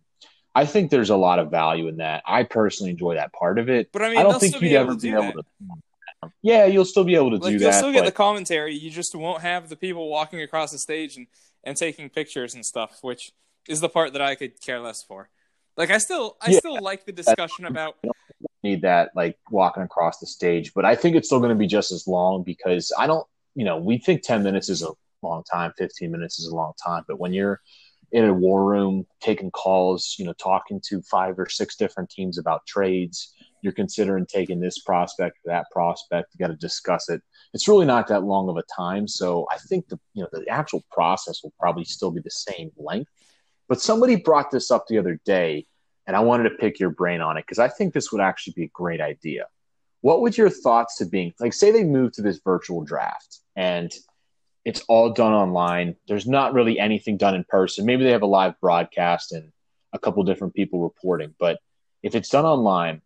I 0.55 0.67
think 0.67 0.91
there's 0.91 1.11
a 1.11 1.17
lot 1.17 1.39
of 1.39 1.51
value 1.51 1.89
in 1.89 1.97
that. 1.99 2.23
I 2.27 2.43
personally 2.43 2.91
enjoy 2.91 3.15
that 3.15 3.33
part 3.33 3.59
of 3.59 3.69
it. 3.69 3.91
but 3.93 4.03
I 4.03 4.11
mean 4.11 4.19
I 4.19 4.23
don't 4.23 4.39
think 4.39 4.61
you'd 4.61 4.73
ever 4.73 4.95
be 4.95 5.11
able 5.11 5.23
that. 5.33 5.45
to. 6.23 6.31
Yeah, 6.43 6.67
you'll 6.67 6.85
still 6.85 7.05
be 7.05 7.15
able 7.15 7.31
to 7.31 7.37
like 7.37 7.45
do 7.45 7.51
you'll 7.59 7.71
that. 7.71 7.79
still 7.79 7.93
get 7.93 8.01
but- 8.01 8.07
the 8.07 8.13
commentary 8.13 8.75
you 8.75 8.91
just 8.91 9.15
won't 9.15 9.43
have 9.43 9.69
the 9.69 9.77
people 9.77 10.09
walking 10.09 10.41
across 10.43 10.71
the 10.73 10.79
stage 10.79 11.17
and 11.17 11.27
and 11.65 11.77
taking 11.77 12.09
pictures 12.11 12.55
and 12.55 12.65
stuff 12.67 12.99
which 13.03 13.33
is 13.69 13.81
the 13.81 13.89
part 13.89 14.13
that 14.13 14.23
I 14.23 14.35
could 14.35 14.61
care 14.61 14.81
less 14.81 15.03
for 15.03 15.29
like 15.77 15.91
I 15.91 15.99
still 15.99 16.37
I 16.41 16.51
Yeah. 16.51 16.59
still 16.59 16.81
like 16.83 17.07
the 17.07 17.13
discussion 17.13 17.65
about 17.65 17.97
need 18.63 18.83
that 18.83 19.11
like 19.17 19.39
walking 19.51 19.83
across 19.83 20.19
the 20.21 20.27
stage, 20.27 20.73
but 20.75 20.85
I 20.85 20.95
think 20.95 21.17
it's 21.17 21.27
still 21.29 21.41
going 21.41 21.51
to 21.51 21.57
be 21.57 21.67
just 21.67 21.91
as 21.91 22.07
long 22.07 22.45
because 22.45 22.93
I 22.97 23.09
don't, 23.09 23.27
you 23.57 23.65
know, 23.65 23.77
we 23.79 23.99
think 23.99 24.23
10 24.23 24.45
minutes 24.45 24.69
is 24.69 24.83
a 24.83 24.91
long 25.21 25.43
time, 25.51 25.73
15 25.77 26.13
minutes 26.13 26.39
is 26.39 26.47
a 26.47 26.55
long 26.55 26.73
time, 26.85 27.03
but 27.09 27.19
when 27.19 27.33
you're 27.33 27.61
in 28.13 28.27
a 28.27 28.33
war 28.33 28.65
room 28.65 29.07
taking 29.21 29.51
calls, 29.51 30.17
you 30.19 30.25
know, 30.25 30.35
talking 30.35 30.81
to 30.89 31.03
five 31.03 31.39
or 31.39 31.49
six 31.49 31.77
different 31.77 32.11
teams 32.11 32.39
about 32.39 32.67
trades, 32.67 33.35
you're 33.63 33.73
considering 33.73 34.27
taking 34.27 34.61
this 34.61 34.79
prospect 34.81 35.39
that 35.45 35.67
prospect, 35.71 36.29
you 36.33 36.45
got 36.45 36.53
to 36.53 36.57
discuss 36.57 37.09
it. 37.09 37.23
It's 37.55 37.69
really 37.69 37.87
not 37.87 38.09
that 38.09 38.25
long 38.25 38.49
of 38.49 38.57
a 38.57 38.65
time, 38.77 39.09
so 39.09 39.47
I 39.51 39.59
think 39.59 39.89
the 39.89 39.99
you 40.15 40.23
know 40.23 40.29
the 40.33 40.49
actual 40.49 40.85
process 40.91 41.43
will 41.43 41.55
probably 41.59 41.85
still 41.85 42.11
be 42.11 42.21
the 42.21 42.31
same 42.31 42.71
length. 42.77 43.11
But 43.69 43.81
somebody 43.81 44.17
brought 44.17 44.51
this 44.51 44.71
up 44.71 44.87
the 44.87 44.99
other 44.99 45.19
day 45.25 45.67
and 46.07 46.17
I 46.17 46.21
wanted 46.21 46.49
to 46.51 46.57
pick 46.57 46.79
your 46.79 46.91
brain 46.91 47.21
on 47.21 47.37
it 47.37 47.45
because 47.47 47.59
I 47.59 47.69
think 47.69 47.95
this 47.95 48.13
would 48.13 48.21
actually 48.21 48.55
be 48.55 48.65
a 48.65 48.71
great 48.73 49.01
idea. 49.01 49.47
What 50.01 50.21
would 50.21 50.37
your 50.37 50.51
thoughts 50.51 50.99
to 50.99 51.07
being 51.07 51.33
like 51.39 51.53
say 51.53 51.71
they 51.71 51.85
move 51.85 52.13
to 52.13 52.23
this 52.23 52.41
virtual 52.45 52.83
draft 52.83 53.41
and 53.57 53.93
it's 54.65 54.85
all 54.89 55.11
done 55.11 55.33
online. 55.33 55.97
There's 56.07 56.27
not 56.27 56.55
really 56.55 56.79
anything 56.79 57.17
done 57.17 57.35
in 57.35 57.45
person. 57.45 57.87
Maybe 57.87 58.05
they 58.05 58.13
have 58.13 58.23
a 58.23 58.27
live 58.27 58.61
broadcast 58.61 59.33
and 59.33 59.53
a 59.93 59.99
couple 59.99 60.23
different 60.25 60.55
people 60.55 60.81
reporting, 60.81 61.35
but 61.39 61.59
if 62.03 62.15
it's 62.15 62.29
done 62.29 62.45
online, 62.45 63.03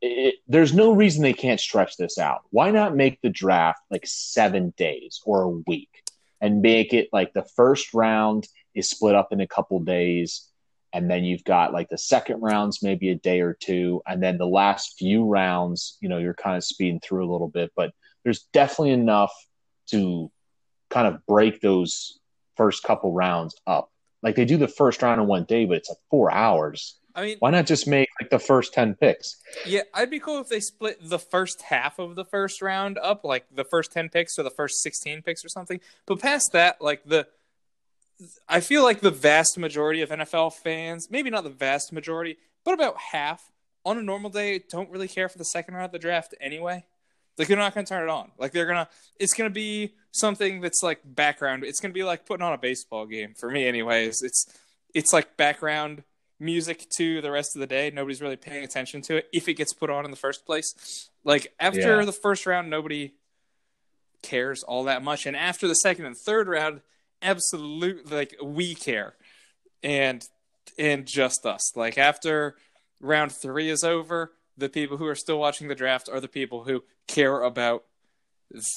it, 0.00 0.36
there's 0.46 0.72
no 0.72 0.92
reason 0.92 1.22
they 1.22 1.32
can't 1.32 1.60
stretch 1.60 1.96
this 1.96 2.18
out. 2.18 2.42
Why 2.50 2.70
not 2.70 2.96
make 2.96 3.20
the 3.20 3.30
draft 3.30 3.80
like 3.90 4.06
seven 4.06 4.72
days 4.76 5.20
or 5.24 5.42
a 5.42 5.48
week 5.48 6.02
and 6.40 6.62
make 6.62 6.92
it 6.92 7.08
like 7.12 7.32
the 7.32 7.46
first 7.56 7.94
round 7.94 8.46
is 8.74 8.88
split 8.88 9.14
up 9.14 9.32
in 9.32 9.40
a 9.40 9.46
couple 9.46 9.80
days, 9.80 10.48
and 10.92 11.10
then 11.10 11.24
you've 11.24 11.44
got 11.44 11.72
like 11.72 11.88
the 11.88 11.98
second 11.98 12.40
rounds 12.40 12.82
maybe 12.82 13.10
a 13.10 13.14
day 13.14 13.40
or 13.40 13.54
two, 13.54 14.02
and 14.06 14.22
then 14.22 14.38
the 14.38 14.46
last 14.46 14.96
few 14.98 15.24
rounds, 15.24 15.98
you 16.00 16.08
know, 16.08 16.18
you're 16.18 16.34
kind 16.34 16.56
of 16.56 16.64
speeding 16.64 17.00
through 17.00 17.28
a 17.28 17.30
little 17.30 17.48
bit, 17.48 17.72
but 17.76 17.92
there's 18.24 18.44
definitely 18.52 18.92
enough 18.92 19.32
to 19.88 20.30
kind 20.90 21.06
of 21.06 21.24
break 21.26 21.60
those 21.60 22.18
first 22.56 22.82
couple 22.82 23.12
rounds 23.12 23.54
up. 23.66 23.90
Like 24.22 24.34
they 24.34 24.44
do 24.44 24.56
the 24.56 24.68
first 24.68 25.02
round 25.02 25.20
in 25.20 25.26
one 25.26 25.44
day, 25.44 25.64
but 25.64 25.76
it's 25.78 25.88
like 25.88 25.98
four 26.10 26.32
hours. 26.32 26.96
I 27.14 27.22
mean, 27.22 27.36
Why 27.40 27.50
not 27.50 27.66
just 27.66 27.86
make 27.88 28.08
like 28.20 28.30
the 28.30 28.38
first 28.38 28.72
ten 28.72 28.94
picks? 28.94 29.36
yeah, 29.66 29.82
I'd 29.94 30.10
be 30.10 30.20
cool 30.20 30.40
if 30.40 30.48
they 30.48 30.60
split 30.60 30.98
the 31.00 31.18
first 31.18 31.62
half 31.62 31.98
of 31.98 32.14
the 32.14 32.24
first 32.24 32.62
round 32.62 32.98
up, 32.98 33.24
like 33.24 33.46
the 33.52 33.64
first 33.64 33.92
10 33.92 34.08
picks 34.08 34.38
or 34.38 34.44
the 34.44 34.50
first 34.50 34.82
16 34.82 35.22
picks 35.22 35.44
or 35.44 35.48
something. 35.48 35.80
But 36.06 36.20
past 36.20 36.50
that, 36.52 36.80
like 36.80 37.04
the 37.04 37.26
I 38.48 38.60
feel 38.60 38.82
like 38.82 39.00
the 39.00 39.10
vast 39.10 39.58
majority 39.58 40.02
of 40.02 40.10
NFL 40.10 40.54
fans, 40.54 41.08
maybe 41.10 41.30
not 41.30 41.44
the 41.44 41.50
vast 41.50 41.92
majority, 41.92 42.36
but 42.64 42.74
about 42.74 42.96
half 43.12 43.50
on 43.84 43.98
a 43.98 44.02
normal 44.02 44.30
day 44.30 44.60
don't 44.68 44.90
really 44.90 45.08
care 45.08 45.28
for 45.28 45.38
the 45.38 45.44
second 45.44 45.74
round 45.74 45.86
of 45.86 45.92
the 45.92 45.98
draft 45.98 46.34
anyway. 46.40 46.84
Like 47.38 47.48
they're 47.48 47.56
not 47.56 47.74
going 47.74 47.86
to 47.86 47.88
turn 47.90 48.02
it 48.02 48.10
on. 48.10 48.30
Like 48.38 48.52
they're 48.52 48.66
going 48.66 48.84
to 48.84 48.88
it's 49.18 49.34
going 49.34 49.48
to 49.50 49.54
be 49.54 49.94
something 50.12 50.60
that's 50.60 50.82
like 50.82 51.00
background. 51.04 51.64
It's 51.64 51.80
going 51.80 51.90
to 51.90 51.94
be 51.94 52.04
like 52.04 52.26
putting 52.26 52.44
on 52.44 52.52
a 52.52 52.58
baseball 52.58 53.06
game 53.06 53.34
for 53.38 53.50
me 53.50 53.66
anyways. 53.66 54.22
It's 54.22 54.46
it's 54.94 55.12
like 55.12 55.36
background 55.36 56.02
music 56.40 56.86
to 56.96 57.20
the 57.20 57.30
rest 57.30 57.56
of 57.56 57.60
the 57.60 57.66
day. 57.66 57.90
Nobody's 57.90 58.20
really 58.22 58.36
paying 58.36 58.64
attention 58.64 59.02
to 59.02 59.16
it 59.16 59.28
if 59.32 59.48
it 59.48 59.54
gets 59.54 59.72
put 59.72 59.90
on 59.90 60.04
in 60.04 60.10
the 60.10 60.16
first 60.16 60.46
place. 60.46 61.08
Like 61.24 61.52
after 61.60 61.98
Yeah. 61.98 62.04
the 62.04 62.12
first 62.12 62.46
round 62.46 62.70
nobody 62.70 63.12
cares 64.22 64.62
all 64.64 64.84
that 64.84 65.02
much 65.02 65.26
and 65.26 65.36
after 65.36 65.68
the 65.68 65.74
second 65.74 66.04
and 66.04 66.16
third 66.16 66.48
round 66.48 66.80
absolutely 67.22 68.16
like 68.16 68.34
we 68.42 68.74
care. 68.74 69.14
And 69.82 70.24
and 70.78 71.06
just 71.06 71.46
us. 71.46 71.76
Like 71.76 71.98
after 71.98 72.56
round 73.00 73.32
3 73.32 73.68
is 73.70 73.84
over, 73.84 74.32
the 74.58 74.68
people 74.68 74.96
who 74.96 75.06
are 75.06 75.14
still 75.14 75.38
watching 75.38 75.68
the 75.68 75.74
draft 75.74 76.08
are 76.12 76.20
the 76.20 76.28
people 76.28 76.64
who 76.64 76.84
care 77.06 77.42
about 77.42 77.84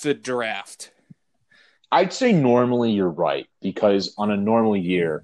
the 0.03 0.13
draft. 0.13 0.91
I'd 1.91 2.13
say 2.13 2.31
normally 2.31 2.91
you're 2.91 3.09
right 3.09 3.47
because 3.61 4.13
on 4.17 4.31
a 4.31 4.37
normal 4.37 4.77
year, 4.77 5.23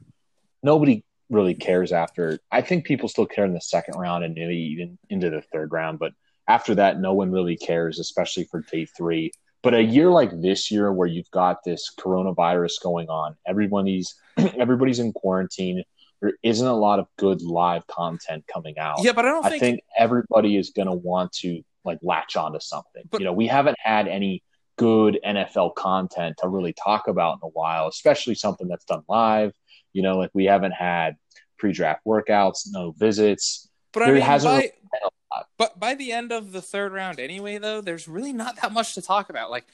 nobody 0.64 1.04
really 1.30 1.54
cares 1.54 1.92
after. 1.92 2.40
I 2.52 2.62
think 2.62 2.86
people 2.86 3.08
still 3.08 3.26
care 3.26 3.46
in 3.46 3.54
the 3.54 3.62
second 3.62 3.98
round 3.98 4.24
and 4.24 4.34
maybe 4.34 4.56
even 4.56 4.98
into 5.10 5.30
the 5.30 5.42
third 5.42 5.72
round, 5.72 6.00
but 6.00 6.14
after 6.48 6.76
that, 6.76 7.00
no 7.00 7.14
one 7.14 7.32
really 7.32 7.58
cares, 7.58 8.00
especially 8.00 8.46
for 8.46 8.62
day 8.72 8.86
three. 8.86 9.32
But 9.64 9.74
a 9.74 9.82
year 9.82 10.10
like 10.10 10.42
this 10.42 10.72
year, 10.72 10.94
where 10.94 11.08
you've 11.08 11.32
got 11.32 11.64
this 11.64 11.92
coronavirus 12.00 12.82
going 12.82 13.10
on, 13.10 13.36
everybody's 13.46 14.16
everybody's 14.38 15.00
in 15.00 15.12
quarantine. 15.12 15.84
There 16.22 16.34
isn't 16.42 16.66
a 16.66 16.76
lot 16.76 17.00
of 17.00 17.08
good 17.18 17.42
live 17.42 17.86
content 17.88 18.46
coming 18.52 18.78
out. 18.80 18.98
Yeah, 19.04 19.14
but 19.14 19.26
I 19.26 19.30
don't 19.30 19.46
I 19.46 19.50
think, 19.50 19.62
think 19.62 19.80
everybody 19.98 20.58
is 20.58 20.72
going 20.72 20.88
to 20.88 20.96
want 20.96 21.32
to 21.34 21.62
like 21.86 22.00
latch 22.02 22.36
onto 22.36 22.60
something. 22.60 23.04
But- 23.10 23.22
you 23.22 23.26
know, 23.26 23.34
we 23.34 23.48
haven't 23.48 23.78
had 23.80 24.08
any 24.08 24.44
good 24.78 25.20
NFL 25.26 25.76
content 25.76 26.38
to 26.40 26.48
really 26.48 26.74
talk 26.74 27.08
about 27.08 27.40
in 27.42 27.48
a 27.48 27.50
while, 27.50 27.88
especially 27.88 28.36
something 28.36 28.68
that's 28.68 28.86
done 28.86 29.04
live. 29.08 29.54
You 29.94 30.04
know, 30.04 30.18
like 30.18 30.30
we 30.34 30.46
haven't 30.46 30.74
had 30.74 31.16
pre-draft 31.58 32.02
workouts, 32.06 32.68
no 32.70 32.92
visits. 32.92 33.70
but 33.94 34.04
I 34.04 34.12
mean 34.12 34.22
hasn't 34.22 34.52
by, 34.52 34.58
really 34.58 34.72
been 34.92 35.02
a 35.04 35.36
lot. 35.36 35.48
But 35.58 35.80
by 35.80 35.96
the 35.96 36.12
end 36.12 36.32
of 36.32 36.52
the 36.52 36.62
third 36.62 36.92
round, 36.94 37.20
anyway, 37.20 37.58
though, 37.58 37.82
there's 37.82 38.08
really 38.08 38.34
not 38.34 38.62
that 38.62 38.72
much 38.72 38.94
to 38.96 39.02
talk 39.02 39.30
about. 39.30 39.50
Like, 39.50 39.66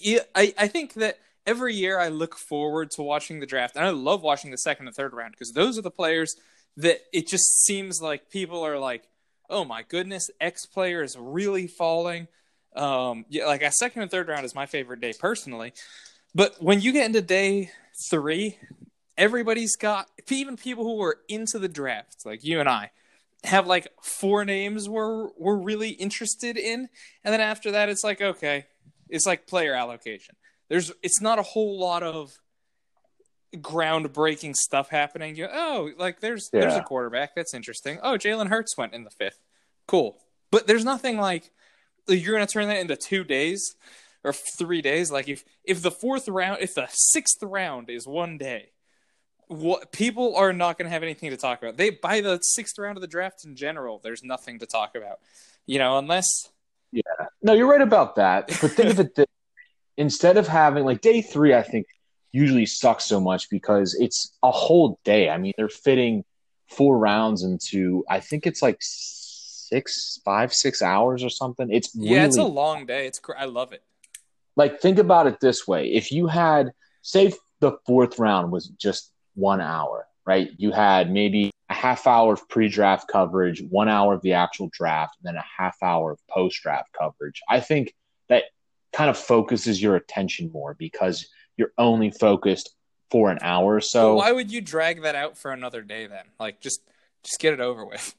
yeah, 0.00 0.20
I, 0.34 0.54
I 0.56 0.68
think 0.68 0.94
that 0.94 1.18
every 1.46 1.74
year 1.74 1.98
I 1.98 2.08
look 2.08 2.36
forward 2.36 2.90
to 2.92 3.02
watching 3.02 3.40
the 3.40 3.46
draft, 3.46 3.76
and 3.76 3.84
I 3.84 3.90
love 3.90 4.22
watching 4.22 4.50
the 4.50 4.58
second 4.58 4.86
and 4.86 4.96
third 4.96 5.14
round 5.14 5.32
because 5.32 5.52
those 5.52 5.78
are 5.78 5.82
the 5.82 5.90
players 5.90 6.36
that 6.76 7.00
it 7.12 7.28
just 7.28 7.64
seems 7.64 8.00
like 8.02 8.30
people 8.30 8.64
are 8.64 8.78
like, 8.78 9.08
oh 9.48 9.64
my 9.64 9.82
goodness, 9.82 10.28
X 10.40 10.66
player 10.66 11.02
is 11.02 11.16
really 11.18 11.66
falling. 11.66 12.28
Um, 12.74 13.24
yeah, 13.28 13.46
like 13.46 13.62
a 13.62 13.72
second 13.72 14.02
and 14.02 14.10
third 14.10 14.28
round 14.28 14.44
is 14.44 14.54
my 14.54 14.66
favorite 14.66 15.00
day 15.00 15.14
personally. 15.18 15.72
But 16.34 16.62
when 16.62 16.80
you 16.80 16.92
get 16.92 17.06
into 17.06 17.22
day 17.22 17.70
three, 18.10 18.58
everybody's 19.16 19.76
got 19.76 20.08
even 20.30 20.56
people 20.56 20.84
who 20.84 21.00
are 21.02 21.18
into 21.28 21.58
the 21.58 21.68
draft, 21.68 22.26
like 22.26 22.44
you 22.44 22.60
and 22.60 22.68
I, 22.68 22.90
have 23.44 23.66
like 23.66 23.88
four 24.02 24.44
names 24.44 24.88
we're 24.88 25.28
we're 25.38 25.56
really 25.56 25.90
interested 25.90 26.58
in, 26.58 26.88
and 27.24 27.32
then 27.32 27.40
after 27.40 27.70
that, 27.72 27.88
it's 27.88 28.04
like 28.04 28.20
okay, 28.20 28.66
it's 29.08 29.26
like 29.26 29.46
player 29.46 29.72
allocation. 29.74 30.34
There's 30.68 30.92
it's 31.02 31.20
not 31.20 31.38
a 31.38 31.42
whole 31.42 31.78
lot 31.78 32.02
of 32.02 32.36
groundbreaking 33.54 34.54
stuff 34.54 34.88
happening. 34.88 35.36
You 35.36 35.48
oh, 35.52 35.90
like 35.98 36.20
there's 36.20 36.48
there's 36.52 36.74
a 36.74 36.82
quarterback 36.82 37.34
that's 37.34 37.54
interesting. 37.54 37.98
Oh, 38.02 38.12
Jalen 38.12 38.48
Hurts 38.48 38.76
went 38.76 38.94
in 38.94 39.04
the 39.04 39.10
fifth. 39.10 39.40
Cool, 39.86 40.18
but 40.50 40.66
there's 40.66 40.84
nothing 40.84 41.18
like 41.18 41.50
you're 42.08 42.34
gonna 42.34 42.46
turn 42.46 42.68
that 42.68 42.78
into 42.78 42.96
two 42.96 43.24
days 43.24 43.76
or 44.24 44.32
three 44.32 44.82
days. 44.82 45.10
Like 45.10 45.28
if 45.28 45.44
if 45.64 45.82
the 45.82 45.90
fourth 45.90 46.28
round, 46.28 46.58
if 46.60 46.74
the 46.74 46.88
sixth 46.90 47.42
round 47.42 47.88
is 47.88 48.06
one 48.06 48.38
day, 48.38 48.70
what 49.48 49.92
people 49.92 50.36
are 50.36 50.52
not 50.52 50.76
going 50.76 50.86
to 50.86 50.90
have 50.90 51.02
anything 51.02 51.30
to 51.30 51.36
talk 51.36 51.62
about. 51.62 51.76
They 51.76 51.90
by 51.90 52.20
the 52.20 52.38
sixth 52.40 52.78
round 52.78 52.96
of 52.96 53.00
the 53.00 53.06
draft 53.06 53.44
in 53.44 53.56
general, 53.56 54.00
there's 54.02 54.22
nothing 54.22 54.58
to 54.58 54.66
talk 54.66 54.94
about. 54.94 55.20
You 55.66 55.78
know, 55.78 55.98
unless 55.98 56.48
yeah, 56.92 57.02
No, 57.42 57.52
you're 57.52 57.68
right 57.68 57.80
about 57.80 58.16
that. 58.16 58.48
But 58.60 58.72
think 58.72 58.90
of 58.90 59.00
it 59.00 59.14
this, 59.14 59.26
instead 59.96 60.36
of 60.36 60.46
having 60.48 60.84
like 60.84 61.00
day 61.00 61.22
three, 61.22 61.54
I 61.54 61.62
think 61.62 61.86
usually 62.32 62.66
sucks 62.66 63.04
so 63.04 63.20
much 63.20 63.48
because 63.50 63.94
it's 63.94 64.32
a 64.42 64.50
whole 64.50 64.98
day. 65.04 65.30
I 65.30 65.38
mean, 65.38 65.52
they're 65.56 65.68
fitting 65.68 66.24
four 66.68 66.98
rounds 66.98 67.42
into 67.44 68.04
I 68.10 68.20
think 68.20 68.46
it's 68.46 68.60
like 68.62 68.78
six, 68.80 70.20
five, 70.24 70.52
six 70.52 70.82
hours 70.82 71.22
or 71.24 71.30
something. 71.30 71.68
It's 71.70 71.90
yeah, 71.94 72.24
it's 72.24 72.36
a 72.36 72.44
long 72.44 72.86
day. 72.86 73.06
It's 73.06 73.18
cr- 73.18 73.36
I 73.38 73.44
love 73.46 73.72
it. 73.72 73.82
like 74.56 74.80
think 74.80 74.98
about 74.98 75.26
it 75.26 75.38
this 75.40 75.66
way 75.68 75.88
if 75.92 76.10
you 76.12 76.26
had 76.26 76.72
say 77.02 77.32
the 77.60 77.72
fourth 77.86 78.18
round 78.18 78.50
was 78.52 78.68
just 78.78 79.12
one 79.34 79.60
hour 79.60 80.06
right 80.24 80.48
you 80.56 80.72
had 80.72 81.10
maybe 81.10 81.50
a 81.68 81.74
half 81.74 82.06
hour 82.06 82.32
of 82.34 82.48
pre-draft 82.48 83.06
coverage 83.08 83.62
one 83.70 83.88
hour 83.88 84.14
of 84.14 84.22
the 84.22 84.32
actual 84.32 84.68
draft 84.72 85.16
and 85.18 85.26
then 85.28 85.36
a 85.36 85.44
half 85.62 85.76
hour 85.82 86.12
of 86.12 86.18
post-draft 86.30 86.88
coverage 86.98 87.40
i 87.48 87.60
think 87.60 87.94
that 88.28 88.44
kind 88.92 89.10
of 89.10 89.16
focuses 89.18 89.80
your 89.80 89.96
attention 89.96 90.50
more 90.52 90.74
because 90.74 91.28
you're 91.56 91.72
only 91.78 92.10
focused 92.10 92.74
for 93.10 93.30
an 93.30 93.38
hour 93.42 93.76
or 93.76 93.80
So 93.80 94.00
so 94.00 94.14
why 94.16 94.32
would 94.32 94.50
you 94.50 94.60
drag 94.60 95.02
that 95.02 95.14
out 95.14 95.38
for 95.38 95.52
another 95.52 95.82
day 95.82 96.06
then? 96.06 96.24
Like 96.40 96.60
just 96.60 96.80
just 97.22 97.38
get 97.40 97.52
it 97.52 97.60
over 97.60 97.84
with. 97.84 98.14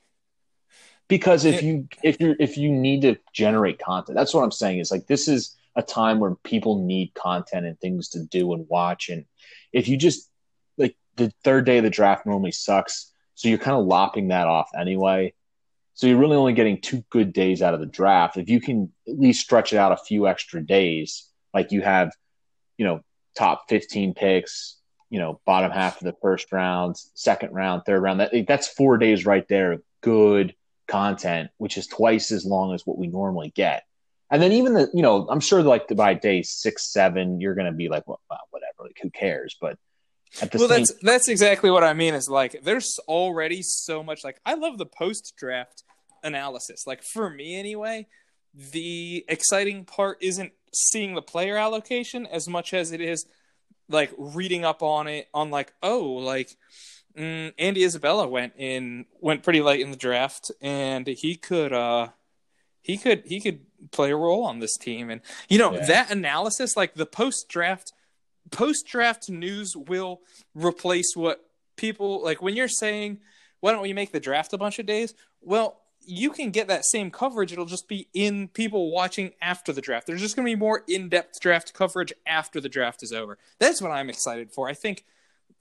because 1.08 1.46
if 1.46 1.62
you 1.62 1.88
if 2.04 2.20
you 2.20 2.36
if 2.40 2.58
you 2.58 2.72
need 2.72 3.02
to 3.02 3.16
generate 3.34 3.80
content 3.80 4.16
that's 4.16 4.34
what 4.34 4.44
i'm 4.44 4.52
saying 4.52 4.80
is 4.80 4.92
like 4.92 5.08
this 5.08 5.28
is 5.28 5.56
a 5.76 5.82
time 5.82 6.20
where 6.20 6.36
people 6.44 6.84
need 6.84 7.14
content 7.14 7.66
and 7.66 7.80
things 7.80 8.10
to 8.10 8.24
do 8.24 8.54
and 8.54 8.68
watch 8.68 9.10
and 9.10 9.24
if 9.72 9.88
you 9.88 9.96
just 9.96 10.30
like 10.78 10.96
the 11.16 11.32
third 11.44 11.66
day 11.66 11.78
of 11.78 11.84
the 11.84 11.90
draft 11.90 12.26
normally 12.26 12.52
sucks 12.52 13.14
so 13.36 13.48
you're 13.48 13.58
kind 13.58 13.78
of 13.78 13.86
lopping 13.86 14.30
that 14.30 14.48
off 14.48 14.70
anyway 14.78 15.34
so 15.98 16.08
you're 16.08 16.18
really 16.18 16.38
only 16.38 16.54
getting 16.54 16.80
two 16.80 17.04
good 17.10 17.34
days 17.34 17.62
out 17.62 17.74
of 17.74 17.82
the 17.82 17.86
draft 17.86 18.38
if 18.38 18.50
you 18.50 18.62
can 18.62 18.92
at 19.08 19.20
least 19.20 19.42
stretch 19.42 19.74
it 19.74 19.77
out 19.77 19.92
a 19.92 19.98
few 19.98 20.27
extra 20.27 20.66
days 20.66 21.27
like 21.54 21.72
you 21.72 21.82
have 21.82 22.12
you 22.77 22.86
know 22.86 23.01
top 23.38 23.66
15 23.68 24.13
picks 24.13 24.77
you 25.10 25.20
know 25.20 25.42
bottom 25.46 25.72
half 25.72 26.00
of 26.00 26.06
the 26.06 26.16
first 26.22 26.51
round 26.51 26.96
second 27.13 27.54
round 27.54 27.82
third 27.86 28.01
round 28.01 28.20
that 28.20 28.32
that's 28.48 28.68
four 28.68 28.98
days 28.98 29.25
right 29.25 29.48
there 29.50 29.74
of 29.74 29.82
good 30.01 30.56
content, 30.88 31.50
which 31.58 31.77
is 31.77 31.88
twice 31.88 32.32
as 32.32 32.46
long 32.46 32.74
as 32.74 32.86
what 32.86 32.98
we 32.98 33.08
normally 33.08 33.51
get. 33.56 33.84
And 34.30 34.42
then 34.42 34.51
even 34.51 34.74
the, 34.74 34.89
you 34.94 35.01
know, 35.01 35.27
I'm 35.30 35.39
sure 35.39 35.62
like 35.62 35.88
by 35.96 36.13
day 36.13 36.42
six, 36.42 36.92
seven, 36.92 37.39
you're 37.39 37.56
going 37.56 37.72
to 37.72 37.77
be 37.77 37.88
like, 37.88 38.08
well, 38.08 38.20
well, 38.30 38.39
whatever, 38.50 38.84
like 38.84 38.98
who 39.01 39.10
cares? 39.10 39.56
But 39.60 39.77
well, 40.53 40.67
same, 40.67 40.69
that's 40.69 40.93
that's 41.01 41.27
exactly 41.27 41.72
what 41.72 41.84
I 41.84 41.93
mean. 41.93 42.13
Is 42.13 42.29
like 42.29 42.62
there's 42.63 43.00
already 43.07 43.62
so 43.62 44.03
much. 44.03 44.24
Like 44.24 44.39
I 44.46 44.53
love 44.55 44.77
the 44.77 44.86
post 44.86 45.34
draft 45.38 45.84
analysis. 46.24 46.86
Like 46.86 47.03
for 47.03 47.29
me 47.29 47.57
anyway, 47.57 48.07
the 48.53 49.25
exciting 49.27 49.86
part 49.86 50.17
isn't 50.22 50.51
seeing 50.74 51.15
the 51.15 51.22
player 51.22 51.57
allocation 51.57 52.25
as 52.25 52.48
much 52.48 52.74
as 52.74 52.91
it 52.91 53.01
is 53.01 53.25
like 53.89 54.12
reading 54.17 54.65
up 54.65 54.84
on 54.84 55.07
it. 55.07 55.27
On 55.34 55.50
like 55.50 55.74
oh 55.81 56.03
like. 56.03 56.55
Mm, 57.17 57.51
Andy 57.57 57.84
Isabella 57.84 58.27
went 58.27 58.53
in 58.57 59.05
went 59.19 59.41
pretty 59.41 59.60
late 59.60 59.81
in 59.81 59.89
the 59.89 59.98
draft, 59.98 60.51
and 60.62 61.07
he 61.07 61.34
could 61.36 61.74
uh 61.74 62.10
he 62.84 62.96
could 62.96 63.24
he 63.25 63.41
could 63.41 63.62
play 63.89 64.12
a 64.12 64.15
role 64.15 64.46
on 64.46 64.60
this 64.60 64.77
team, 64.77 65.10
and 65.10 65.22
you 65.50 65.57
know 65.57 65.74
Yeah. 65.74 65.86
that 65.88 66.12
analysis, 66.12 66.77
like 66.77 66.93
the 66.93 67.07
post 67.07 67.50
draft 67.50 67.91
post 68.51 68.86
draft 68.88 69.30
news 69.30 69.75
will 69.75 70.22
replace 70.56 71.16
what 71.16 71.50
people 71.75 72.24
like 72.24 72.42
when 72.42 72.56
you're 72.56 72.68
saying 72.68 73.20
why 73.60 73.72
don't 73.72 73.82
we 73.82 73.94
make 73.94 74.12
the 74.12 74.20
draft 74.20 74.54
a 74.54 74.58
bunch 74.58 74.77
of 74.80 74.86
days? 74.86 75.13
Well, 75.42 75.80
you 76.06 76.30
can 76.30 76.51
get 76.51 76.68
that 76.68 76.86
same 76.86 77.10
coverage. 77.12 77.51
It'll 77.51 77.66
just 77.66 77.88
be 77.88 78.08
in 78.13 78.48
people 78.50 78.92
watching 78.92 79.32
after 79.42 79.74
the 79.74 79.82
draft. 79.82 80.06
There's 80.08 80.22
just 80.22 80.36
going 80.36 80.46
to 80.46 80.51
be 80.51 80.56
more 80.56 80.84
in-depth 80.88 81.39
draft 81.42 81.74
coverage 81.74 82.13
after 82.25 82.62
the 82.62 82.70
draft 82.70 83.01
is 83.04 83.12
over. 83.12 83.38
That's 83.60 83.82
what 83.82 83.92
I'm 83.92 84.10
excited 84.10 84.51
for. 84.54 84.70
I 84.70 84.74
think, 84.74 85.06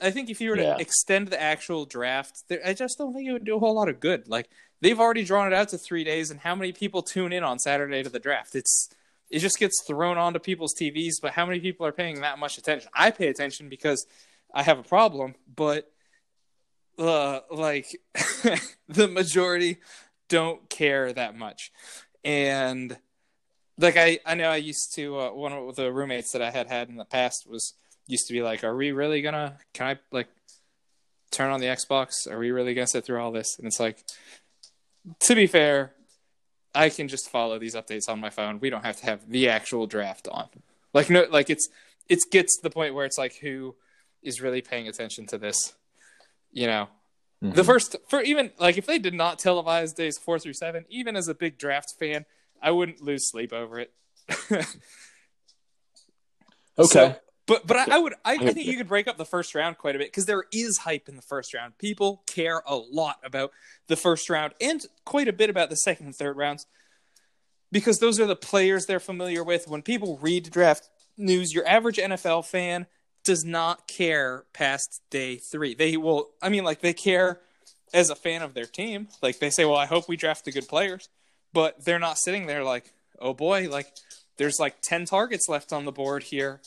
I 0.00 0.10
think 0.10 0.28
if 0.28 0.40
you 0.40 0.50
were 0.50 0.56
to 0.56 0.62
Yeah. 0.62 0.76
extend 0.78 1.28
the 1.28 1.40
actual 1.40 1.86
draft, 1.86 2.44
there, 2.48 2.60
I 2.64 2.74
just 2.74 2.98
don't 2.98 3.14
think 3.14 3.26
it 3.26 3.32
would 3.32 3.44
do 3.44 3.56
a 3.56 3.58
whole 3.58 3.74
lot 3.74 3.88
of 3.88 3.98
good. 3.98 4.28
Like 4.28 4.50
they've 4.82 5.00
already 5.00 5.24
drawn 5.24 5.46
it 5.46 5.54
out 5.54 5.70
to 5.70 5.78
three 5.78 6.04
days, 6.04 6.30
and 6.30 6.40
how 6.40 6.54
many 6.54 6.72
people 6.72 7.02
tune 7.02 7.32
in 7.32 7.42
on 7.42 7.58
Saturday 7.58 8.02
to 8.02 8.10
the 8.10 8.20
draft? 8.20 8.54
It's 8.54 8.90
it 9.30 9.40
just 9.40 9.58
gets 9.58 9.82
thrown 9.86 10.18
onto 10.18 10.38
people's 10.38 10.74
TVs, 10.74 11.14
but 11.20 11.32
how 11.32 11.46
many 11.46 11.60
people 11.60 11.86
are 11.86 11.92
paying 11.92 12.20
that 12.20 12.38
much 12.38 12.58
attention? 12.58 12.88
I 12.94 13.10
pay 13.10 13.28
attention 13.28 13.68
because 13.68 14.06
I 14.54 14.62
have 14.62 14.78
a 14.78 14.82
problem, 14.82 15.34
but 15.54 15.90
uh, 16.98 17.40
like 17.50 18.00
the 18.88 19.08
majority 19.08 19.78
don't 20.28 20.68
care 20.68 21.12
that 21.12 21.36
much. 21.36 21.72
And 22.24 22.96
like 23.78 23.96
I, 23.96 24.20
I 24.24 24.34
know 24.34 24.48
I 24.48 24.56
used 24.56 24.94
to 24.94 25.18
uh, 25.18 25.30
one 25.30 25.52
of 25.52 25.76
the 25.76 25.92
roommates 25.92 26.32
that 26.32 26.42
I 26.42 26.50
had 26.50 26.68
had 26.68 26.88
in 26.88 26.96
the 26.96 27.04
past 27.04 27.46
was 27.48 27.74
used 28.06 28.26
to 28.28 28.32
be 28.32 28.42
like, 28.42 28.64
"Are 28.64 28.76
we 28.76 28.92
really 28.92 29.22
gonna? 29.22 29.58
Can 29.74 29.86
I 29.88 29.98
like 30.10 30.28
turn 31.30 31.50
on 31.50 31.60
the 31.60 31.66
Xbox? 31.66 32.30
Are 32.30 32.38
we 32.38 32.50
really 32.50 32.74
gonna 32.74 32.86
sit 32.86 33.04
through 33.04 33.20
all 33.20 33.32
this?" 33.32 33.58
And 33.58 33.66
it's 33.66 33.80
like, 33.80 34.02
to 35.20 35.34
be 35.34 35.46
fair, 35.46 35.92
I 36.76 36.90
can 36.90 37.08
just 37.08 37.28
follow 37.30 37.58
these 37.58 37.74
updates 37.74 38.08
on 38.08 38.20
my 38.20 38.30
phone. 38.30 38.60
We 38.60 38.70
don't 38.70 38.84
have 38.84 38.98
to 39.00 39.06
have 39.06 39.28
the 39.28 39.48
actual 39.48 39.86
draft 39.86 40.28
on. 40.28 40.48
Like 40.92 41.10
no, 41.10 41.26
like 41.30 41.50
it's 41.50 41.68
it 42.08 42.20
gets 42.30 42.56
to 42.56 42.62
the 42.62 42.70
point 42.70 42.94
where 42.94 43.04
it's 43.06 43.18
like, 43.18 43.36
who 43.36 43.74
is 44.22 44.40
really 44.40 44.60
paying 44.62 44.86
attention 44.88 45.26
to 45.28 45.38
this? 45.38 45.74
You 46.52 46.66
know, 46.68 46.88
the 47.42 47.62
Mhm. 47.62 47.66
first 47.66 47.96
for 48.08 48.20
even 48.22 48.50
like 48.58 48.78
if 48.78 48.86
they 48.86 48.98
did 48.98 49.14
not 49.14 49.38
televise 49.38 49.94
days 49.94 50.16
four 50.18 50.38
through 50.38 50.54
seven, 50.54 50.84
even 50.88 51.16
as 51.16 51.28
a 51.28 51.34
big 51.34 51.58
draft 51.58 51.94
fan, 51.98 52.24
I 52.62 52.70
wouldn't 52.70 53.00
lose 53.02 53.30
sleep 53.30 53.52
over 53.52 53.78
it. 53.80 53.92
Okay. 56.78 57.14
So- 57.14 57.20
but 57.46 57.66
but 57.66 57.76
I, 57.76 57.96
I 57.96 57.98
would 57.98 58.14
I, 58.24 58.34
I 58.34 58.38
think 58.38 58.58
you. 58.58 58.64
you 58.72 58.76
could 58.76 58.88
break 58.88 59.08
up 59.08 59.16
the 59.16 59.24
first 59.24 59.54
round 59.54 59.78
quite 59.78 59.94
a 59.94 59.98
bit 59.98 60.08
because 60.08 60.26
there 60.26 60.44
is 60.52 60.78
hype 60.78 61.08
in 61.08 61.16
the 61.16 61.22
first 61.22 61.54
round. 61.54 61.78
People 61.78 62.22
care 62.26 62.62
a 62.66 62.76
lot 62.76 63.18
about 63.24 63.52
the 63.86 63.96
first 63.96 64.28
round 64.28 64.54
and 64.60 64.84
quite 65.04 65.28
a 65.28 65.32
bit 65.32 65.50
about 65.50 65.70
the 65.70 65.76
second 65.76 66.06
and 66.06 66.16
third 66.16 66.36
rounds 66.36 66.66
because 67.72 67.98
those 67.98 68.18
are 68.20 68.26
the 68.26 68.36
players 68.36 68.86
they're 68.86 69.00
familiar 69.00 69.44
with. 69.44 69.68
When 69.68 69.82
people 69.82 70.18
read 70.18 70.50
draft 70.50 70.88
news, 71.16 71.52
your 71.54 71.66
average 71.66 71.96
NFL 71.96 72.46
fan 72.46 72.86
does 73.24 73.44
not 73.44 73.88
care 73.88 74.44
past 74.52 75.02
day 75.10 75.36
three. 75.36 75.74
They 75.74 75.96
will, 75.96 76.30
I 76.40 76.48
mean, 76.48 76.64
like 76.64 76.80
they 76.80 76.92
care 76.92 77.40
as 77.92 78.10
a 78.10 78.14
fan 78.14 78.42
of 78.42 78.54
their 78.54 78.66
team. 78.66 79.08
Like 79.22 79.38
they 79.38 79.50
say, 79.50 79.64
well, 79.64 79.76
I 79.76 79.86
hope 79.86 80.08
we 80.08 80.16
draft 80.16 80.44
the 80.44 80.52
good 80.52 80.68
players, 80.68 81.08
but 81.52 81.84
they're 81.84 81.98
not 81.98 82.18
sitting 82.18 82.46
there 82.46 82.62
like, 82.62 82.92
oh 83.18 83.34
boy, 83.34 83.68
like 83.68 83.88
there's 84.36 84.58
like 84.60 84.80
10 84.82 85.06
targets 85.06 85.48
left 85.48 85.72
on 85.72 85.84
the 85.84 85.92
board 85.92 86.22
here 86.24 86.60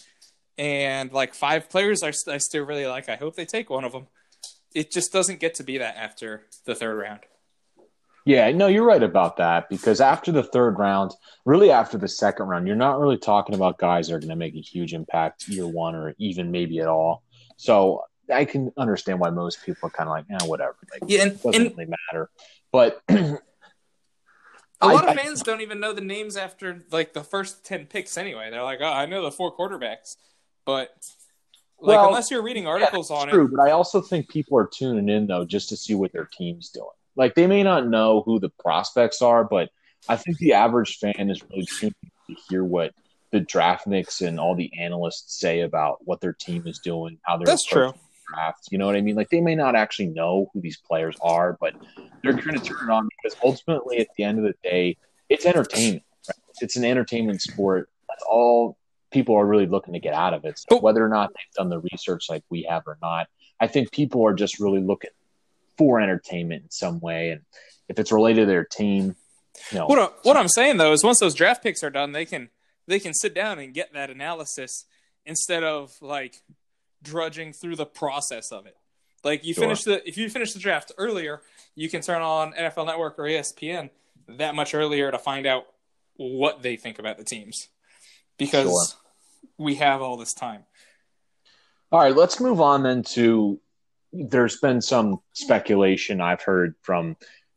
and 0.59 1.11
like 1.13 1.33
five 1.33 1.69
players 1.69 2.03
I, 2.03 2.09
I 2.31 2.37
still 2.37 2.65
really 2.65 2.85
like. 2.85 3.07
I 3.07 3.15
hope 3.15 3.35
they 3.35 3.45
take 3.45 3.69
one 3.69 3.85
of 3.85 3.93
them. 3.93 4.07
It 4.75 4.91
just 4.91 5.11
doesn't 5.13 5.39
get 5.39 5.55
to 5.55 5.63
be 5.63 5.77
that 5.79 5.95
after 5.95 6.43
the 6.65 6.75
third 6.75 6.95
round. 6.95 7.21
Yeah, 8.25 8.51
no, 8.51 8.67
you're 8.67 8.85
right 8.85 9.01
about 9.01 9.37
that 9.37 9.69
because 9.69 10.01
after 10.01 10.31
the 10.31 10.43
third 10.43 10.77
round, 10.77 11.15
really 11.45 11.71
after 11.71 11.97
the 11.97 12.09
second 12.09 12.47
round, 12.47 12.67
you're 12.67 12.75
not 12.75 12.99
really 12.99 13.17
talking 13.17 13.55
about 13.55 13.79
guys 13.79 14.09
that 14.09 14.15
are 14.15 14.19
going 14.19 14.29
to 14.29 14.35
make 14.35 14.53
a 14.55 14.59
huge 14.59 14.93
impact 14.93 15.47
year 15.47 15.65
one 15.65 15.95
or 15.95 16.13
even 16.19 16.51
maybe 16.51 16.79
at 16.81 16.87
all. 16.87 17.23
So 17.55 18.03
I 18.31 18.43
can 18.45 18.71
understand 18.77 19.19
why 19.19 19.29
most 19.29 19.65
people 19.65 19.87
are 19.87 19.91
kind 19.91 20.09
of 20.09 20.11
like, 20.11 20.25
eh, 20.29 20.45
whatever. 20.45 20.75
Like, 20.91 21.09
Yeah, 21.09 21.23
and, 21.23 21.31
it 21.31 21.41
doesn't 21.41 21.55
and 21.67 21.77
really 21.77 21.91
matter. 22.11 22.29
But 22.71 23.01
A 24.81 24.87
lot 24.87 25.03
of 25.03 25.09
I- 25.09 25.15
fans 25.15 25.41
don't 25.41 25.61
even 25.61 25.79
know 25.79 25.93
the 25.93 26.01
names 26.01 26.37
after 26.37 26.83
like 26.91 27.13
the 27.13 27.23
first 27.23 27.65
10 27.65 27.87
picks 27.87 28.17
anyway. 28.17 28.49
They're 28.51 28.63
like, 28.63 28.79
oh, 28.81 28.85
I 28.85 29.05
know 29.07 29.23
the 29.23 29.31
four 29.31 29.55
quarterbacks. 29.55 30.15
But 30.69 30.93
like, 31.79 31.97
Well, 31.97 32.07
unless 32.09 32.29
you're 32.29 32.43
reading 32.43 32.67
articles 32.67 33.09
on 33.09 33.27
true, 33.27 33.45
it, 33.45 33.51
but 33.55 33.61
I 33.67 33.71
also 33.71 34.01
think 34.01 34.29
people 34.29 34.55
are 34.59 34.67
tuning 34.67 35.09
in 35.09 35.25
though 35.25 35.45
just 35.45 35.69
to 35.69 35.77
see 35.77 35.95
what 35.95 36.11
their 36.13 36.29
team's 36.31 36.69
doing. 36.69 36.85
Like 37.15 37.33
they 37.33 37.47
may 37.47 37.63
not 37.63 37.87
know 37.87 38.21
who 38.21 38.39
the 38.39 38.49
prospects 38.49 39.23
are, 39.23 39.43
but 39.43 39.71
I 40.07 40.15
think 40.15 40.37
the 40.37 40.53
average 40.53 40.99
fan 40.99 41.31
is 41.31 41.41
really 41.49 41.65
tuning 41.65 41.95
in 42.03 42.35
to 42.35 42.41
hear 42.47 42.63
what 42.63 42.93
the 43.31 43.39
draft 43.39 43.87
mix 43.87 44.21
and 44.21 44.39
all 44.39 44.55
the 44.55 44.71
analysts 44.79 45.39
say 45.39 45.61
about 45.61 46.05
what 46.05 46.21
their 46.21 46.33
team 46.33 46.67
is 46.67 46.77
doing, 46.77 47.17
how 47.23 47.37
they're 47.37 47.47
that's 47.47 47.65
true. 47.65 47.93
draft. 48.27 48.67
You 48.69 48.77
know 48.77 48.85
what 48.85 48.95
I 48.95 49.01
mean? 49.01 49.15
Like 49.15 49.29
they 49.29 49.41
may 49.41 49.55
not 49.55 49.75
actually 49.75 50.07
know 50.07 50.51
who 50.53 50.61
these 50.61 50.77
players 50.77 51.15
are, 51.21 51.57
but 51.59 51.73
they're 52.21 52.33
going 52.33 52.59
to 52.59 52.63
turn 52.63 52.89
it 52.89 52.91
on 52.91 53.09
because 53.23 53.35
ultimately, 53.43 53.97
at 53.97 54.07
the 54.17 54.23
end 54.23 54.37
of 54.37 54.45
the 54.45 54.55
day, 54.63 54.97
it's 55.29 55.47
entertainment. 55.47 56.03
Right? 56.27 56.37
It's 56.61 56.75
an 56.75 56.85
entertainment 56.85 57.41
sport. 57.41 57.89
That's 58.07 58.23
all 58.29 58.77
people 59.11 59.35
are 59.35 59.45
really 59.45 59.65
looking 59.65 59.93
to 59.93 59.99
get 59.99 60.13
out 60.13 60.33
of 60.33 60.45
it. 60.45 60.57
So 60.59 60.65
But- 60.69 60.83
whether 60.83 61.03
or 61.03 61.09
not 61.09 61.29
they've 61.29 61.53
done 61.57 61.69
the 61.69 61.79
research 61.79 62.29
like 62.29 62.43
we 62.49 62.63
have 62.63 62.83
or 62.87 62.97
not, 63.01 63.27
I 63.59 63.67
think 63.67 63.91
people 63.91 64.25
are 64.25 64.33
just 64.33 64.59
really 64.59 64.81
looking 64.81 65.09
for 65.77 65.99
entertainment 65.99 66.63
in 66.63 66.71
some 66.71 66.99
way, 66.99 67.29
and 67.31 67.41
if 67.87 67.99
it's 67.99 68.11
related 68.11 68.41
to 68.41 68.45
their 68.47 68.65
team, 68.65 69.15
you 69.71 69.77
know, 69.77 69.85
What, 69.87 70.19
what 70.25 70.37
I'm 70.37 70.47
saying 70.49 70.77
though 70.77 70.93
is 70.93 71.03
once 71.03 71.19
those 71.19 71.33
draft 71.33 71.63
picks 71.63 71.83
are 71.83 71.89
done, 71.89 72.11
they 72.11 72.25
can 72.25 72.49
they 72.87 72.99
can 72.99 73.13
sit 73.13 73.33
down 73.35 73.59
and 73.59 73.73
get 73.73 73.93
that 73.93 74.09
analysis 74.09 74.85
instead 75.25 75.63
of 75.63 75.91
like 76.01 76.41
drudging 77.03 77.53
through 77.53 77.75
the 77.75 77.85
process 77.85 78.51
of 78.51 78.65
it. 78.65 78.75
Like 79.23 79.45
you 79.45 79.53
Sure. 79.53 79.63
finish 79.65 79.83
the 79.83 80.07
if 80.07 80.17
you 80.17 80.29
finish 80.29 80.53
the 80.53 80.59
draft 80.59 80.91
earlier, 80.97 81.41
you 81.75 81.89
can 81.89 82.01
turn 82.01 82.21
on 82.21 82.53
NFL 82.53 82.85
Network 82.85 83.19
or 83.19 83.23
ESPN 83.23 83.89
that 84.27 84.55
much 84.55 84.73
earlier 84.73 85.11
to 85.11 85.17
find 85.19 85.45
out 85.45 85.65
what 86.17 86.61
they 86.61 86.75
think 86.75 86.99
about 86.99 87.17
the 87.17 87.23
teams 87.23 87.69
because 88.39 88.63
Sure. 88.63 88.99
we 89.59 89.75
have 89.75 90.01
all 90.01 90.17
this 90.17 90.33
time. 90.33 90.63
All 91.91 91.99
right, 91.99 92.15
let's 92.15 92.39
move 92.39 92.59
on 92.61 92.81
then 92.81 93.03
to. 93.03 93.59
There's 94.11 94.57
been 94.57 94.81
some 94.81 95.19
speculation 95.33 96.19
I've 96.19 96.41
heard 96.41 96.73
from 96.81 97.15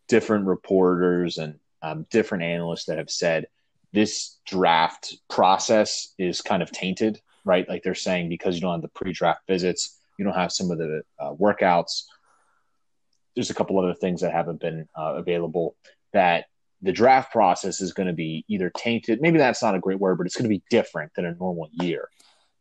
different 0.09 0.45
reporters 0.45 1.39
and 1.39 1.59
um, 1.81 2.07
different 2.11 2.45
analysts 2.45 2.85
that 2.87 2.99
have 2.99 3.11
said 3.11 3.47
this 3.95 4.37
draft 4.47 5.17
process 5.31 6.13
is 6.19 6.43
kind 6.43 6.63
of 6.63 6.71
tainted, 6.71 7.21
right? 7.47 7.67
Like 7.67 7.83
they're 7.83 7.95
saying 7.95 8.29
because 8.29 8.55
you 8.55 8.61
don't 8.61 8.73
have 8.73 8.83
the 8.83 8.89
pre-draft 8.89 9.47
visits, 9.47 9.99
you 10.19 10.27
don't 10.27 10.35
have 10.35 10.53
some 10.53 10.71
of 10.71 10.77
the 10.77 11.03
uh, 11.19 11.33
workouts. 11.33 12.03
There's 13.35 13.51
a 13.51 13.55
couple 13.55 13.79
other 13.79 13.95
things 13.95 14.21
that 14.21 14.33
haven't 14.33 14.61
been 14.61 14.89
uh, 14.95 15.15
available. 15.17 15.75
That 16.13 16.45
the 16.83 16.93
draft 16.93 17.33
process 17.33 17.81
is 17.81 17.93
going 17.93 18.09
to 18.09 18.13
be 18.13 18.45
either 18.49 18.71
tainted. 18.77 19.21
Maybe 19.21 19.39
that's 19.39 19.63
not 19.63 19.75
a 19.75 19.79
great 19.79 20.01
word, 20.01 20.19
but 20.19 20.27
it's 20.27 20.37
going 20.37 20.45
to 20.45 20.57
be 20.57 20.63
different 20.69 21.13
than 21.15 21.25
a 21.25 21.35
normal 21.35 21.69
year. 21.73 22.09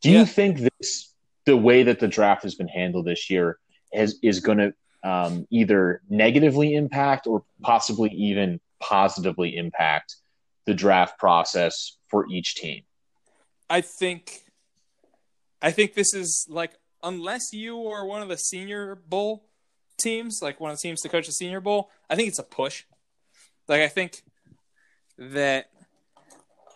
Do 0.02 0.12
Yeah. 0.12 0.20
you 0.20 0.26
think 0.26 0.60
this, 0.60 1.14
the 1.46 1.58
way 1.58 1.84
that 1.84 2.00
the 2.00 2.08
draft 2.08 2.44
has 2.44 2.56
been 2.56 2.68
handled 2.68 3.06
this 3.06 3.30
year, 3.30 3.58
is 3.94 4.20
is 4.22 4.40
going 4.40 4.60
to 4.60 4.74
um, 5.04 5.48
either 5.50 6.02
negatively 6.10 6.76
impact 6.76 7.28
or 7.28 7.44
possibly 7.62 8.10
even 8.12 8.62
positively 8.80 9.58
impact 9.58 10.16
the 10.66 10.74
draft 10.74 11.18
process 11.20 11.98
for 12.10 12.28
each 12.32 12.56
team? 12.56 12.84
I 13.70 13.82
think 13.82 14.44
I 15.62 15.72
think 15.72 15.94
this 15.94 16.14
is 16.14 16.46
like 16.50 16.74
unless 17.04 17.54
you 17.54 17.88
are 17.88 18.06
one 18.06 18.22
of 18.22 18.30
the 18.30 18.38
senior 18.38 18.96
bowl 18.96 19.46
teams, 20.00 20.42
like 20.42 20.60
one 20.60 20.72
of 20.72 20.78
the 20.78 20.82
teams 20.82 21.02
to 21.02 21.10
coach 21.10 21.26
the 21.26 21.32
senior 21.32 21.60
bowl, 21.60 21.90
I 22.10 22.16
think 22.16 22.28
it's 22.28 22.40
a 22.40 22.44
push. 22.44 22.84
Like 23.72 23.84
I 23.84 23.88
think 23.88 24.22
that 25.18 25.70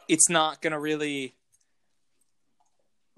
it's 0.07 0.29
not 0.29 0.61
gonna 0.61 0.79
really 0.79 1.35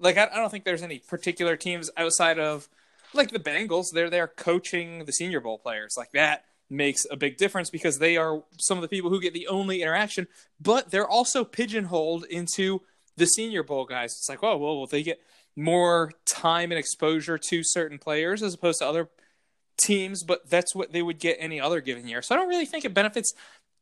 like 0.00 0.16
I, 0.16 0.24
I 0.24 0.36
don't 0.36 0.50
think 0.50 0.64
there's 0.64 0.82
any 0.82 0.98
particular 0.98 1.54
teams 1.56 1.88
outside 1.96 2.40
of 2.40 2.68
like 3.14 3.30
the 3.30 3.38
Bengals, 3.38 3.86
they're 3.94 4.10
there 4.10 4.26
coaching 4.26 5.04
the 5.04 5.12
senior 5.12 5.40
bowl 5.40 5.58
players. 5.58 5.94
Like 5.96 6.10
that 6.10 6.44
makes 6.68 7.06
a 7.08 7.16
big 7.16 7.36
difference 7.36 7.70
because 7.70 8.00
they 8.00 8.16
are 8.16 8.42
some 8.58 8.78
of 8.78 8.82
the 8.82 8.88
people 8.88 9.10
who 9.10 9.20
get 9.20 9.32
the 9.32 9.46
only 9.46 9.80
interaction, 9.80 10.26
but 10.60 10.90
they're 10.90 11.08
also 11.08 11.44
pigeonholed 11.44 12.24
into 12.24 12.82
the 13.16 13.26
senior 13.26 13.62
bowl 13.62 13.84
guys. 13.84 14.10
It's 14.18 14.28
like, 14.28 14.42
oh, 14.42 14.56
well, 14.56 14.76
well, 14.76 14.86
they 14.86 15.04
get 15.04 15.20
more 15.54 16.10
time 16.26 16.72
and 16.72 16.80
exposure 16.80 17.38
to 17.38 17.62
certain 17.62 17.98
players 17.98 18.42
as 18.42 18.54
opposed 18.54 18.80
to 18.80 18.86
other 18.88 19.08
teams, 19.78 20.22
but 20.24 20.50
that's 20.50 20.74
what 20.74 20.92
they 20.92 21.02
would 21.02 21.18
get 21.18 21.36
any 21.40 21.60
other 21.60 21.80
given 21.80 22.06
year. 22.06 22.20
So 22.20 22.34
I 22.34 22.38
don't 22.38 22.48
really 22.48 22.66
think 22.66 22.84
it 22.84 22.92
benefits 22.92 23.32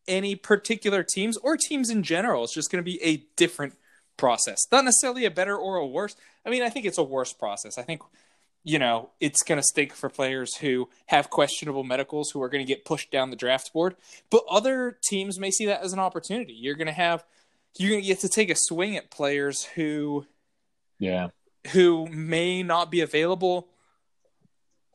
any 0.09 0.35
particular 0.37 1.03
teams 1.03 1.37
or 1.39 1.57
teams 1.57 1.91
in 1.91 2.03
general. 2.03 2.45
It's 2.45 2.55
just 2.55 2.71
going 2.71 2.83
to 2.83 2.91
be 2.91 3.03
a 3.03 3.25
different 3.37 3.75
process, 4.17 4.67
not 4.73 4.85
necessarily 4.85 5.25
a 5.25 5.31
better 5.31 5.57
or 5.57 5.77
a 5.77 5.87
worse. 5.87 6.17
I 6.45 6.51
mean, 6.51 6.63
I 6.63 6.71
think 6.71 6.87
it's 6.87 6.99
a 6.99 7.03
worse 7.03 7.33
process. 7.33 7.79
I 7.79 7.83
think 7.83 8.03
you 8.69 8.81
know, 8.81 9.11
it's 9.21 9.45
going 9.45 9.61
to 9.61 9.63
stink 9.63 9.95
for 9.95 10.09
players 10.09 10.57
who 10.57 10.89
have 11.07 11.31
questionable 11.31 11.85
medicals 11.85 12.33
who 12.33 12.43
are 12.43 12.49
going 12.49 12.67
to 12.67 12.69
get 12.69 12.85
pushed 12.85 13.13
down 13.13 13.31
the 13.31 13.37
draft 13.37 13.73
board. 13.73 13.95
But 14.29 14.43
other 14.51 14.99
teams 15.05 15.39
may 15.39 15.53
see 15.53 15.67
that 15.67 15.83
as 15.85 15.93
an 15.93 16.01
opportunity. 16.01 16.53
You're 16.53 16.75
going 16.75 16.89
to 16.89 16.93
have, 16.93 17.25
you're 17.79 17.91
going 17.91 18.03
to 18.03 18.07
get 18.09 18.19
to 18.21 18.29
take 18.29 18.51
a 18.51 18.57
swing 18.57 18.97
at 18.97 19.09
players 19.09 19.63
who 19.77 20.27
Yeah. 20.99 21.29
who 21.73 22.09
may 22.09 22.65
not 22.65 22.91
be 22.91 23.03
available 23.03 23.69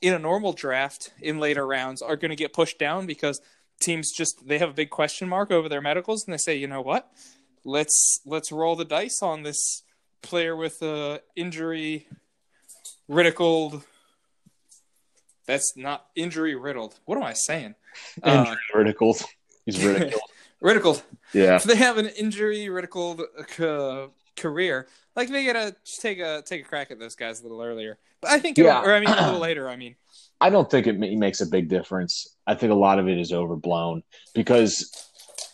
in 0.01 0.13
a 0.13 0.19
normal 0.19 0.51
draft 0.51 1.13
in 1.21 1.39
later 1.39 1.65
rounds 1.65 2.01
are 2.01 2.17
going 2.17 2.31
to 2.31 2.35
get 2.35 2.51
pushed 2.51 2.77
down 2.77 3.05
because 3.05 3.39
teams 3.81 4.11
just 4.11 4.47
they 4.47 4.57
have 4.59 4.69
a 4.69 4.73
big 4.73 4.89
question 4.89 5.27
mark 5.27 5.51
over 5.51 5.67
their 5.67 5.81
medicals 5.81 6.23
and 6.25 6.33
they 6.33 6.37
say, 6.37 6.55
you 6.55 6.67
know 6.67 6.81
what, 6.81 7.11
let's 7.65 8.19
let's 8.25 8.51
roll 8.51 8.75
the 8.75 8.85
dice 8.85 9.19
on 9.21 9.43
this 9.43 9.83
player 10.21 10.55
with 10.55 10.81
a 10.81 11.21
injury 11.35 12.07
riddled. 13.07 13.83
That's 15.47 15.73
not 15.75 16.05
injury 16.15 16.55
riddled. 16.55 16.99
What 17.05 17.17
am 17.17 17.23
I 17.23 17.33
saying? 17.33 17.75
Uh, 18.23 18.55
ridiculed. 18.73 19.21
He's 19.65 19.83
ridiculed. 19.83 20.21
riddled. 20.61 21.03
Yeah. 21.33 21.57
If 21.57 21.63
they 21.65 21.75
have 21.75 21.97
an 21.97 22.07
injury 22.07 22.69
riddled 22.69 23.21
uh, 23.59 24.07
career, 24.37 24.87
like 25.13 25.27
they 25.27 25.45
gotta 25.45 25.75
take 25.99 26.19
a 26.19 26.41
take 26.45 26.61
a 26.61 26.63
crack 26.63 26.89
at 26.89 26.97
those 26.99 27.15
guys 27.15 27.41
a 27.41 27.43
little 27.43 27.61
earlier. 27.61 27.97
But 28.21 28.31
I 28.31 28.39
think, 28.39 28.57
Yeah. 28.57 28.81
or 28.81 28.93
I 28.93 29.01
mean, 29.01 29.09
a 29.09 29.25
little 29.25 29.41
later. 29.41 29.67
I 29.67 29.75
mean, 29.75 29.95
I 30.41 30.49
don't 30.49 30.69
think 30.69 30.87
it 30.87 30.97
makes 30.97 31.39
a 31.39 31.45
big 31.45 31.69
difference. 31.69 32.35
I 32.47 32.55
think 32.55 32.71
a 32.71 32.75
lot 32.75 32.97
of 32.97 33.07
it 33.07 33.19
is 33.19 33.31
overblown 33.31 34.01
because 34.33 34.91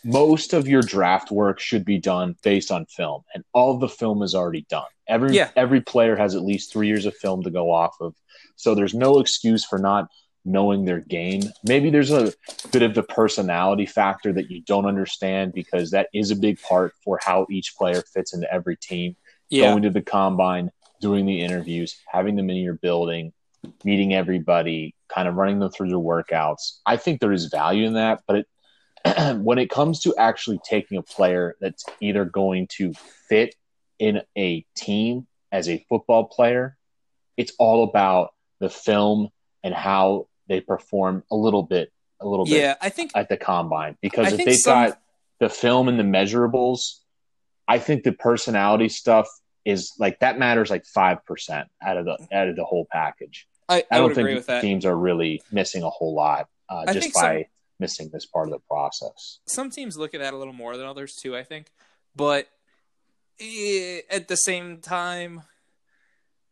most 0.02 0.54
of 0.54 0.66
your 0.66 0.82
draft 0.82 1.30
work 1.30 1.60
should 1.60 1.84
be 1.84 1.98
done 1.98 2.36
based 2.42 2.70
on 2.72 2.86
film, 2.86 3.22
and 3.34 3.44
all 3.52 3.76
the 3.76 3.88
film 3.88 4.22
is 4.22 4.34
already 4.34 4.64
done. 4.70 4.86
Every 5.06 5.36
Yeah. 5.36 5.50
every 5.56 5.82
player 5.82 6.16
has 6.16 6.34
at 6.34 6.42
least 6.42 6.72
three 6.72 6.86
years 6.86 7.04
of 7.04 7.14
film 7.16 7.42
to 7.42 7.50
go 7.50 7.70
off 7.70 7.96
of, 8.00 8.14
so 8.56 8.74
there's 8.74 8.94
no 8.94 9.20
excuse 9.20 9.64
for 9.64 9.78
not 9.78 10.08
knowing 10.44 10.84
their 10.86 11.00
game. 11.00 11.42
Maybe 11.64 11.90
there's 11.90 12.10
a 12.10 12.32
bit 12.72 12.82
of 12.82 12.94
the 12.94 13.02
personality 13.02 13.84
factor 13.84 14.32
that 14.32 14.50
you 14.50 14.62
don't 14.62 14.86
understand 14.86 15.52
because 15.52 15.90
that 15.90 16.08
is 16.14 16.30
a 16.30 16.36
big 16.36 16.62
part 16.62 16.94
for 17.04 17.18
how 17.22 17.46
each 17.50 17.76
player 17.76 18.02
fits 18.02 18.32
into 18.32 18.50
every 18.52 18.76
team 18.76 19.16
yeah, 19.50 19.70
going 19.70 19.82
to 19.82 19.90
the 19.90 20.00
combine, 20.00 20.70
doing 21.00 21.26
the 21.26 21.40
interviews, 21.40 22.00
having 22.06 22.36
them 22.36 22.48
in 22.48 22.56
your 22.56 22.74
building, 22.74 23.32
meeting 23.84 24.14
everybody, 24.14 24.94
kind 25.08 25.28
of 25.28 25.34
running 25.34 25.58
them 25.58 25.70
through 25.70 25.88
their 25.88 25.98
workouts. 25.98 26.78
I 26.86 26.96
think 26.96 27.20
there 27.20 27.32
is 27.32 27.46
value 27.46 27.86
in 27.86 27.94
that, 27.94 28.22
but 28.26 28.36
it, 29.04 29.36
when 29.38 29.58
it 29.58 29.70
comes 29.70 30.00
to 30.00 30.14
actually 30.16 30.60
taking 30.68 30.98
a 30.98 31.02
player 31.02 31.56
that's 31.60 31.84
either 32.00 32.24
going 32.24 32.68
to 32.76 32.92
fit 33.28 33.54
in 33.98 34.22
a 34.36 34.64
team 34.76 35.26
as 35.50 35.68
a 35.68 35.84
football 35.88 36.24
player, 36.24 36.76
it's 37.36 37.52
all 37.58 37.84
about 37.84 38.30
the 38.60 38.68
film 38.68 39.28
and 39.62 39.74
how 39.74 40.28
they 40.48 40.60
perform 40.60 41.24
a 41.30 41.36
little 41.36 41.62
bit, 41.62 41.92
a 42.20 42.26
little 42.26 42.44
bit 42.44 42.60
yeah. 42.60 42.74
I 42.80 42.88
think 42.88 43.12
at 43.14 43.28
the 43.28 43.36
combine 43.36 43.96
because 44.00 44.32
I 44.32 44.36
if 44.36 44.44
they've 44.44 44.56
some- 44.56 44.88
got 44.88 45.00
the 45.40 45.48
film 45.48 45.88
and 45.88 45.98
the 45.98 46.04
measurables, 46.04 46.98
I 47.66 47.78
think 47.78 48.02
the 48.02 48.12
personality 48.12 48.88
stuff 48.88 49.28
is 49.64 49.92
like 49.98 50.20
that 50.20 50.38
matters 50.38 50.70
like 50.70 50.86
five 50.86 51.24
percent 51.26 51.68
out 51.82 51.96
of 51.96 52.06
the 52.06 52.16
out 52.32 52.48
of 52.48 52.56
the 52.56 52.64
whole 52.64 52.86
package. 52.90 53.46
I, 53.68 53.76
I, 53.76 53.84
I, 53.90 53.96
don't 53.98 54.08
would 54.08 54.18
agree 54.18 54.30
think 54.30 54.38
with 54.38 54.46
that. 54.46 54.60
teams 54.62 54.84
are 54.84 54.96
really 54.96 55.42
missing 55.52 55.82
a 55.82 55.90
whole 55.90 56.14
lot 56.14 56.48
uh, 56.68 56.92
just 56.92 57.12
by 57.14 57.42
some- 57.42 57.44
missing 57.78 58.10
this 58.12 58.26
part 58.26 58.48
of 58.48 58.52
the 58.52 58.60
process. 58.60 59.38
Some 59.46 59.70
teams 59.70 59.96
look 59.96 60.14
at 60.14 60.20
that 60.20 60.34
a 60.34 60.36
little 60.36 60.52
more 60.52 60.76
than 60.76 60.86
others 60.86 61.14
too. 61.14 61.36
I 61.36 61.42
think, 61.42 61.66
but 62.16 62.48
eh, 63.40 64.00
at 64.10 64.28
the 64.28 64.36
same 64.36 64.78
time, 64.78 65.42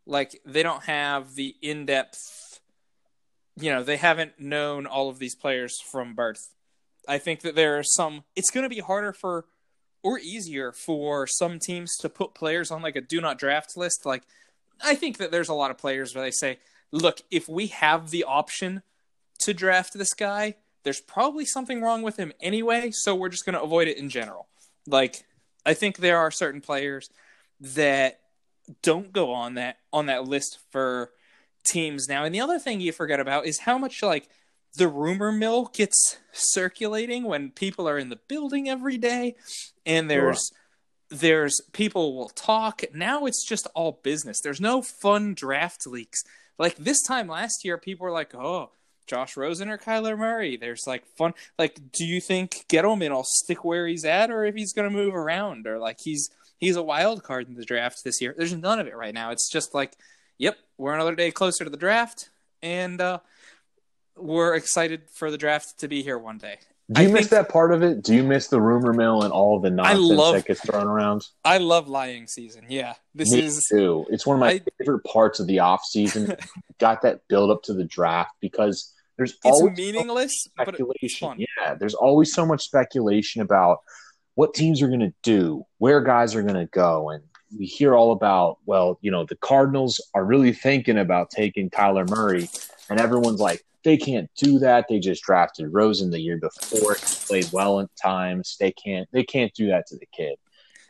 like 0.07 0.41
they 0.45 0.63
don't 0.63 0.85
have 0.85 1.35
the 1.35 1.57
in 1.61 1.87
depth. 1.87 2.61
You 3.59 3.71
know, 3.71 3.83
they 3.83 3.97
haven't 3.97 4.39
known 4.39 4.87
all 4.87 5.09
of 5.09 5.19
these 5.19 5.35
players 5.35 5.81
from 5.81 6.15
birth. 6.15 6.51
I 7.09 7.19
think 7.19 7.41
that 7.41 7.55
there 7.55 7.79
are 7.79 7.83
some. 7.83 8.25
It's 8.35 8.51
going 8.51 8.65
to 8.65 8.75
be 8.75 8.81
harder 8.81 9.13
for, 9.13 9.47
or 10.03 10.19
easier 10.19 10.73
for 10.73 11.27
some 11.27 11.59
teams 11.59 11.97
to 11.99 12.09
put 12.09 12.35
players 12.35 12.71
on 12.71 12.83
like 12.83 12.97
a 12.97 13.01
do 13.01 13.21
not 13.21 13.39
draft 13.39 13.77
list. 13.77 14.05
Like, 14.05 14.25
I 14.85 14.95
think 14.95 15.17
that 15.19 15.31
there's 15.31 15.49
a 15.49 15.55
lot 15.55 15.71
of 15.71 15.79
players 15.79 16.15
where 16.15 16.23
they 16.23 16.31
say, 16.31 16.59
"Look, 16.93 17.23
if 17.31 17.49
we 17.49 17.69
have 17.69 18.11
the 18.11 18.25
option 18.25 18.83
to 19.41 19.55
draft 19.55 19.95
this 19.95 20.15
guy, 20.15 20.57
there's 20.83 21.01
probably 21.01 21.45
something 21.45 21.83
wrong 21.83 22.03
with 22.03 22.17
him 22.17 22.33
anyway, 22.41 22.91
so 22.93 23.15
we're 23.15 23.29
just 23.29 23.45
going 23.45 23.55
to 23.55 23.63
avoid 23.63 23.89
it 23.89 23.99
in 23.99 24.09
general." 24.09 24.49
Like, 24.87 25.25
I 25.65 25.75
think 25.75 25.97
there 25.97 26.19
are 26.19 26.31
certain 26.31 26.61
players 26.61 27.11
that 27.61 28.21
don't 28.83 29.13
go 29.13 29.33
on 29.33 29.55
that 29.55 29.79
on 29.93 30.07
that 30.07 30.27
list 30.27 30.59
for 30.71 31.11
teams 31.65 32.09
now. 32.09 32.25
And 32.25 32.35
the 32.35 32.41
other 32.41 32.59
thing 32.59 32.81
you 32.81 32.93
forget 32.93 33.21
about 33.21 33.47
is 33.47 33.61
how 33.61 33.79
much 33.79 34.03
like 34.03 34.29
the 34.77 34.89
rumor 34.89 35.33
mill 35.33 35.71
gets 35.73 36.19
circulating 36.33 37.25
when 37.25 37.51
people 37.51 37.89
are 37.89 37.99
in 37.99 38.09
the 38.09 38.21
building 38.29 38.69
every 38.69 38.99
day 38.99 39.35
and 39.85 40.11
there's 40.11 40.53
there's 41.09 41.61
people 41.73 42.17
will 42.17 42.29
talk 42.29 42.83
now 42.93 43.27
it's 43.27 43.47
just 43.47 43.67
all 43.75 44.01
business 44.03 44.41
there's 44.43 44.61
no 44.61 44.83
fun 44.83 45.35
draft 45.35 45.87
leaks 45.87 46.23
like 46.59 46.77
this 46.77 47.03
time 47.03 47.29
last 47.29 47.65
year 47.65 47.79
people 47.79 48.05
were 48.05 48.13
like 48.13 48.35
oh 48.35 48.71
josh 49.07 49.37
rosen 49.37 49.69
or 49.69 49.79
kyler 49.79 50.19
murray? 50.19 50.57
There's 50.57 50.87
like 50.87 51.07
fun 51.17 51.35
like 51.59 51.79
do 51.93 52.05
you 52.05 52.21
think 52.21 52.65
gettleman 52.69 53.11
will 53.11 53.25
stick 53.25 53.65
where 53.65 53.87
he's 53.87 54.05
at 54.05 54.31
or 54.31 54.45
if 54.45 54.55
he's 54.55 54.73
going 54.73 54.89
to 54.89 54.97
move 54.97 55.15
around? 55.15 55.67
Or 55.67 55.79
like 55.79 55.99
he's 56.03 56.31
he's 56.59 56.77
a 56.77 56.83
wild 56.83 57.23
card 57.23 57.49
in 57.49 57.55
the 57.55 57.65
draft 57.65 58.03
this 58.05 58.21
year. 58.21 58.35
There's 58.37 58.55
none 58.55 58.81
of 58.81 58.87
it 58.87 58.97
right 58.97 59.15
now. 59.15 59.31
It's 59.31 59.51
just 59.51 59.75
like 59.75 59.97
yep 60.39 60.57
we're 60.77 60.95
another 60.95 61.15
day 61.15 61.31
closer 61.31 61.65
to 61.65 61.71
the 61.71 61.77
draft 61.77 62.31
and 62.63 63.01
uh 63.01 63.21
we're 64.17 64.55
excited 64.55 65.03
for 65.13 65.31
the 65.31 65.39
draft 65.39 65.79
to 65.79 65.89
be 65.89 66.03
here 66.03 66.19
one 66.19 66.39
day. 66.39 66.59
Do 66.93 67.03
you 67.03 67.09
I 67.09 67.13
miss 67.13 67.21
think- 67.23 67.31
that 67.31 67.49
part 67.49 67.73
of 67.73 67.83
it? 67.83 68.03
Do 68.03 68.15
you 68.15 68.23
miss 68.23 68.47
the 68.49 68.61
rumor 68.61 68.93
mill 68.93 69.23
and 69.23 69.33
all 69.33 69.59
the 69.61 69.71
nonsense 69.71 70.01
love- 70.11 70.35
that 70.35 70.47
gets 70.47 70.61
thrown 70.61 70.87
around? 70.87 71.27
I 71.45 71.59
love 71.59 71.89
lying 71.89 72.29
season. 72.29 72.67
Yeah, 72.69 72.95
this 73.15 73.33
Me 73.33 73.41
is 73.43 73.65
too. 73.69 74.07
It's 74.11 74.25
one 74.27 74.37
of 74.37 74.41
my 74.41 74.51
I- 74.51 74.61
favorite 74.79 75.05
parts 75.05 75.41
of 75.41 75.47
the 75.49 75.59
off 75.59 75.83
season. 75.85 76.37
Got 76.79 77.03
that 77.03 77.27
build 77.29 77.51
up 77.51 77.63
to 77.65 77.75
the 77.75 77.85
draft 77.85 78.33
because 78.41 78.93
there's 79.17 79.33
it's 79.33 79.41
always 79.45 79.77
meaningless, 79.77 80.47
but 80.57 80.69
it's 80.69 80.77
speculation. 80.79 81.29
fun. 81.29 81.39
Yeah, 81.41 81.75
there's 81.75 81.95
always 81.95 82.33
so 82.33 82.47
much 82.47 82.63
speculation 82.63 83.43
about 83.43 83.79
what 84.35 84.55
teams 84.55 84.81
are 84.83 84.89
going 84.89 85.01
to 85.01 85.15
do, 85.23 85.65
where 85.79 86.01
guys 86.03 86.35
are 86.35 86.43
going 86.43 86.55
to 86.55 86.67
go, 86.67 87.09
and 87.11 87.25
we 87.59 87.65
hear 87.67 87.95
all 87.97 88.13
about. 88.13 88.59
Well, 88.67 88.99
you 89.01 89.11
know, 89.11 89.25
the 89.25 89.37
Cardinals 89.37 90.01
are 90.15 90.25
really 90.25 90.53
thinking 90.53 90.99
about 90.99 91.31
taking 91.31 91.71
Kyler 91.71 92.09
Murray, 92.09 92.49
and 92.91 93.01
everyone's 93.01 93.41
like, 93.41 93.65
they 93.87 93.97
can't 93.97 94.29
do 94.37 94.59
that. 94.59 94.87
They 94.89 94.99
just 94.99 95.23
drafted 95.23 95.73
Rosen 95.73 96.11
the 96.11 96.19
year 96.19 96.39
before. 96.39 96.95
He 96.97 97.17
played 97.29 97.49
well 97.53 97.79
at 97.79 97.87
times. 98.03 98.57
They 98.59 98.73
can't. 98.73 99.09
They 99.13 99.23
can't 99.23 99.55
do 99.55 99.69
that 99.69 99.87
to 99.87 99.97
the 99.97 100.07
kid. 100.13 100.35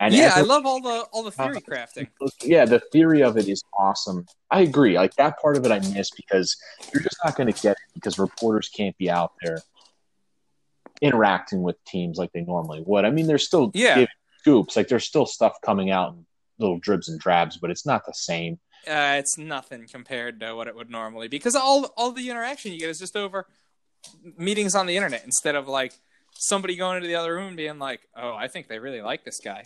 And 0.00 0.14
yeah, 0.14 0.32
I 0.34 0.40
love 0.40 0.64
all 0.64 0.80
the 0.80 1.04
all 1.12 1.22
the 1.22 1.30
theory 1.30 1.56
uh, 1.58 1.60
crafting. 1.60 2.08
yeah, 2.42 2.64
the 2.64 2.80
theory 2.92 3.22
of 3.22 3.36
it 3.36 3.48
is 3.48 3.62
awesome. 3.78 4.24
I 4.50 4.62
agree. 4.62 4.96
Like 4.96 5.14
that 5.16 5.38
part 5.40 5.58
of 5.58 5.66
it, 5.66 5.72
I 5.72 5.78
miss 5.80 6.10
because 6.10 6.56
you're 6.92 7.02
just 7.02 7.18
not 7.22 7.36
going 7.36 7.52
to 7.52 7.60
get 7.62 7.72
it 7.72 7.94
because 7.94 8.18
reporters 8.18 8.70
can't 8.70 8.96
be 8.96 9.10
out 9.10 9.32
there 9.42 9.58
interacting 11.02 11.62
with 11.62 11.76
teams 11.84 12.16
like 12.16 12.32
they 12.32 12.40
normally 12.40 12.82
would. 12.86 13.04
I 13.04 13.10
mean, 13.10 13.26
there's 13.26 13.46
still 13.46 13.70
Yeah. 13.74 13.94
giving 13.96 14.08
scoops, 14.40 14.74
like 14.76 14.88
there's 14.88 15.04
still 15.04 15.26
stuff 15.26 15.54
coming 15.62 15.90
out 15.90 16.14
in 16.14 16.24
little 16.58 16.78
dribs 16.78 17.08
and 17.10 17.20
drabs, 17.20 17.58
but 17.58 17.70
it's 17.70 17.84
not 17.84 18.06
the 18.06 18.14
same. 18.14 18.58
Uh, 18.86 19.16
it's 19.18 19.36
nothing 19.36 19.86
compared 19.90 20.38
to 20.40 20.54
what 20.54 20.68
it 20.68 20.76
would 20.76 20.90
normally 20.90 21.28
be 21.28 21.36
because 21.38 21.56
all 21.56 21.86
all 21.96 22.12
the 22.12 22.30
interaction 22.30 22.72
you 22.72 22.78
get 22.78 22.88
is 22.88 22.98
just 22.98 23.16
over 23.16 23.46
meetings 24.38 24.74
on 24.74 24.86
the 24.86 24.96
internet 24.96 25.24
instead 25.24 25.56
of 25.56 25.66
like 25.66 25.92
somebody 26.34 26.76
going 26.76 26.96
into 26.96 27.08
the 27.08 27.16
other 27.16 27.34
room 27.34 27.56
being 27.56 27.78
like, 27.78 28.00
"Oh, 28.16 28.32
I 28.34 28.46
think 28.48 28.68
they 28.68 28.78
really 28.78 29.02
like 29.02 29.24
this 29.24 29.40
guy." 29.40 29.64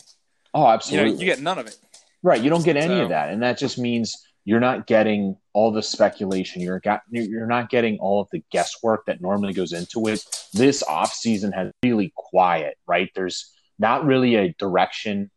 Oh, 0.53 0.61
You 0.61 0.65
know, 0.65 0.73
absolutely. 0.73 1.11
you 1.19 1.25
get 1.25 1.39
none 1.39 1.59
of 1.59 1.67
it. 1.67 1.77
Right, 2.23 2.41
you 2.41 2.49
don't 2.49 2.65
get 2.65 2.77
any 2.77 2.95
So- 2.95 3.03
of 3.03 3.09
that, 3.09 3.29
and 3.29 3.41
that 3.43 3.57
just 3.57 3.77
means 3.77 4.13
you're 4.43 4.59
not 4.59 4.87
getting 4.87 5.37
all 5.53 5.71
the 5.71 5.83
speculation. 5.83 6.61
You're 6.61 6.79
got 6.79 7.01
you're 7.11 7.45
not 7.45 7.69
getting 7.69 7.99
all 7.99 8.21
of 8.21 8.29
the 8.31 8.43
guesswork 8.51 9.05
that 9.05 9.21
normally 9.21 9.53
goes 9.53 9.71
into 9.73 10.07
it. 10.07 10.25
This 10.53 10.81
off 10.83 11.13
season 11.13 11.51
has 11.51 11.71
really 11.83 12.11
quiet. 12.15 12.77
Right, 12.87 13.09
there's 13.13 13.51
not 13.77 14.03
really 14.05 14.35
a 14.35 14.53
direction 14.53 15.29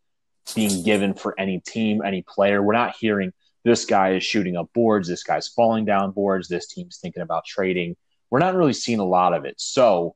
being 0.54 0.82
given 0.84 1.14
for 1.14 1.38
any 1.38 1.60
team, 1.60 2.02
any 2.04 2.22
player. 2.22 2.62
We're 2.62 2.72
not 2.74 2.96
hearing 2.98 3.32
this 3.64 3.84
guy 3.86 4.14
is 4.14 4.22
shooting 4.22 4.56
up 4.56 4.70
boards, 4.74 5.08
this 5.08 5.22
guy's 5.22 5.48
falling 5.48 5.84
down 5.84 6.12
boards, 6.12 6.48
this 6.48 6.66
team's 6.66 6.98
thinking 6.98 7.22
about 7.22 7.44
trading. 7.44 7.96
We're 8.30 8.38
not 8.38 8.54
really 8.54 8.72
seeing 8.72 8.98
a 9.00 9.04
lot 9.04 9.32
of 9.32 9.44
it. 9.44 9.54
So, 9.60 10.14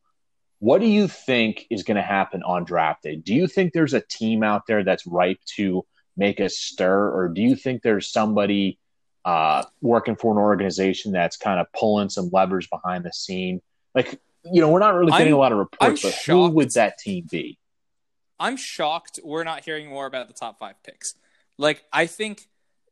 what 0.61 0.81
do 0.81 0.87
you 0.87 1.07
think 1.09 1.67
is 1.71 1.85
going 1.85 1.97
to 1.97 2.03
happen 2.03 2.43
on 2.43 2.65
draft 2.65 3.05
day? 3.05 3.17
Do 3.17 3.35
you 3.35 3.47
think 3.47 3.73
there's 3.73 3.95
a 3.95 4.01
team 4.01 4.43
out 4.43 4.67
there 4.67 4.83
that's 4.83 5.07
ripe 5.07 5.39
to 5.57 5.87
make 6.17 6.41
a 6.41 6.49
stir, 6.49 7.11
or 7.11 7.29
do 7.29 7.41
you 7.41 7.55
think 7.55 7.83
there's 7.83 8.11
somebody 8.11 8.79
uh, 9.25 9.65
working 9.81 10.17
for 10.17 10.33
an 10.33 10.39
organization 10.39 11.13
that's 11.13 11.37
kind 11.37 11.61
of 11.61 11.67
pulling 11.79 12.09
some 12.09 12.29
levers 12.33 12.67
behind 12.67 13.05
the 13.05 13.13
scene? 13.13 13.61
Like, 13.95 14.21
you 14.45 14.61
know, 14.61 14.69
we're 14.69 14.81
not 14.81 14.95
really 14.95 15.13
getting 15.13 15.29
I'm- 15.29 15.35
a 15.35 15.39
lot 15.39 15.53
of 15.53 15.59
reports, 15.59 16.05
I'm 16.05 16.11
but 16.11 16.19
who 16.27 16.49
would 16.51 16.73
that 16.73 16.99
team 16.99 17.27
be? 17.31 17.59
I'm 18.41 18.57
shocked 18.57 19.19
we're 19.25 19.45
not 19.45 19.65
hearing 19.65 19.89
more 19.89 20.07
about 20.07 20.29
the 20.29 20.35
top 20.35 20.59
five 20.59 20.81
picks. 20.85 21.15
Like 21.57 21.85
I 21.93 22.07
think 22.07 22.49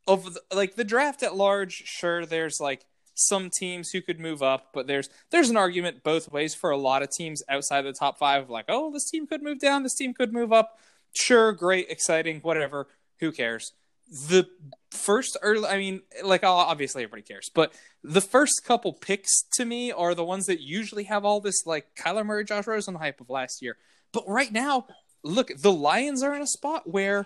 of 0.07 0.35
the, 0.35 0.41
like 0.55 0.77
the 0.77 0.85
draft 0.85 1.23
at 1.23 1.37
large, 1.37 1.83
sure, 1.85 2.27
there's 2.27 2.59
like 2.61 2.87
some 3.15 3.51
teams 3.51 3.91
who 3.91 4.03
could 4.03 4.21
move 4.21 4.43
up, 4.43 4.71
but 4.73 4.87
there's 4.87 5.09
there's 5.31 5.51
an 5.51 5.57
argument 5.57 6.05
both 6.05 6.31
ways 6.31 6.55
for 6.55 6.71
a 6.71 6.77
lot 6.77 7.03
of 7.03 7.11
teams 7.11 7.43
outside 7.49 7.83
the 7.83 7.93
top 7.93 8.19
five. 8.19 8.51
Like, 8.51 8.67
oh, 8.69 8.93
this 8.93 9.11
team 9.11 9.27
could 9.27 9.43
move 9.43 9.59
down, 9.59 9.83
this 9.83 9.95
team 9.95 10.15
could 10.15 10.33
move 10.33 10.53
up. 10.53 10.79
Sure, 11.15 11.53
great, 11.53 11.89
exciting, 11.89 12.41
whatever. 12.41 12.89
Who 13.21 13.33
cares? 13.33 13.73
the 14.09 14.49
first 14.91 15.37
early 15.43 15.69
I 15.69 15.79
mean, 15.79 16.03
like 16.23 16.45
obviously 16.45 17.03
everybody 17.03 17.23
cares, 17.23 17.51
but 17.53 17.73
the 18.03 18.21
first 18.21 18.63
couple 18.65 18.93
picks 18.93 19.43
to 19.55 19.65
me 19.65 19.91
are 19.91 20.15
the 20.15 20.25
ones 20.25 20.47
that 20.47 20.61
usually 20.61 21.05
have 21.05 21.25
all 21.25 21.41
this 21.41 21.67
like 21.67 21.95
Kyler 21.97 22.25
Murray, 22.25 22.45
Josh 22.45 22.67
Rosen 22.67 22.95
hype 22.95 23.21
of 23.21 23.29
last 23.29 23.63
year. 23.63 23.77
But 24.13 24.25
right 24.29 24.53
now, 24.53 24.87
look, 25.23 25.51
the 25.59 25.73
Lions 25.73 26.23
are 26.23 26.35
in 26.35 26.43
a 26.43 26.47
spot 26.47 26.89
where 26.89 27.25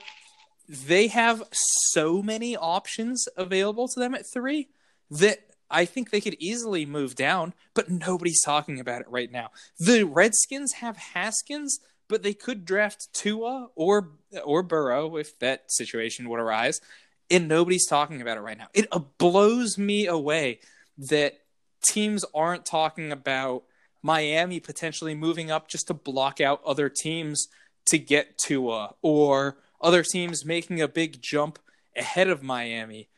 they 0.70 1.08
have 1.08 1.42
so 1.50 2.22
many 2.22 2.56
options 2.56 3.26
available 3.36 3.88
to 3.88 3.98
them 3.98 4.14
at 4.14 4.24
three 4.32 4.68
that 5.10 5.40
I 5.68 5.84
think 5.84 6.10
they 6.10 6.20
could 6.20 6.36
easily 6.38 6.86
move 6.86 7.16
down, 7.16 7.54
but 7.74 7.90
nobody's 7.90 8.42
talking 8.44 8.78
about 8.78 9.00
it 9.00 9.08
right 9.10 9.30
now. 9.30 9.50
The 9.80 10.04
Redskins 10.04 10.74
have 10.74 10.96
Haskins, 10.96 11.80
but 12.08 12.22
they 12.22 12.34
could 12.34 12.64
draft 12.64 13.08
Tua 13.12 13.68
or 13.74 14.10
or 14.44 14.62
Burrow 14.62 15.16
if 15.16 15.36
that 15.40 15.72
situation 15.72 16.28
would 16.28 16.38
arise, 16.38 16.80
and 17.28 17.48
nobody's 17.48 17.86
talking 17.86 18.22
about 18.22 18.36
it 18.36 18.42
right 18.42 18.58
now. 18.58 18.68
It 18.72 18.88
blows 19.18 19.76
me 19.76 20.06
away 20.06 20.60
that 20.98 21.40
teams 21.84 22.24
aren't 22.32 22.64
talking 22.64 23.10
about 23.10 23.64
Miami 24.02 24.60
potentially 24.60 25.16
moving 25.16 25.50
up 25.50 25.66
just 25.66 25.88
to 25.88 25.94
block 25.94 26.40
out 26.40 26.62
other 26.64 26.88
teams 26.88 27.48
to 27.86 27.98
get 27.98 28.38
Tua 28.38 28.94
or 29.02 29.58
other 29.80 30.02
teams 30.02 30.44
making 30.44 30.80
a 30.80 30.88
big 30.88 31.20
jump 31.22 31.58
ahead 31.96 32.28
of 32.28 32.42
Miami. 32.42 33.08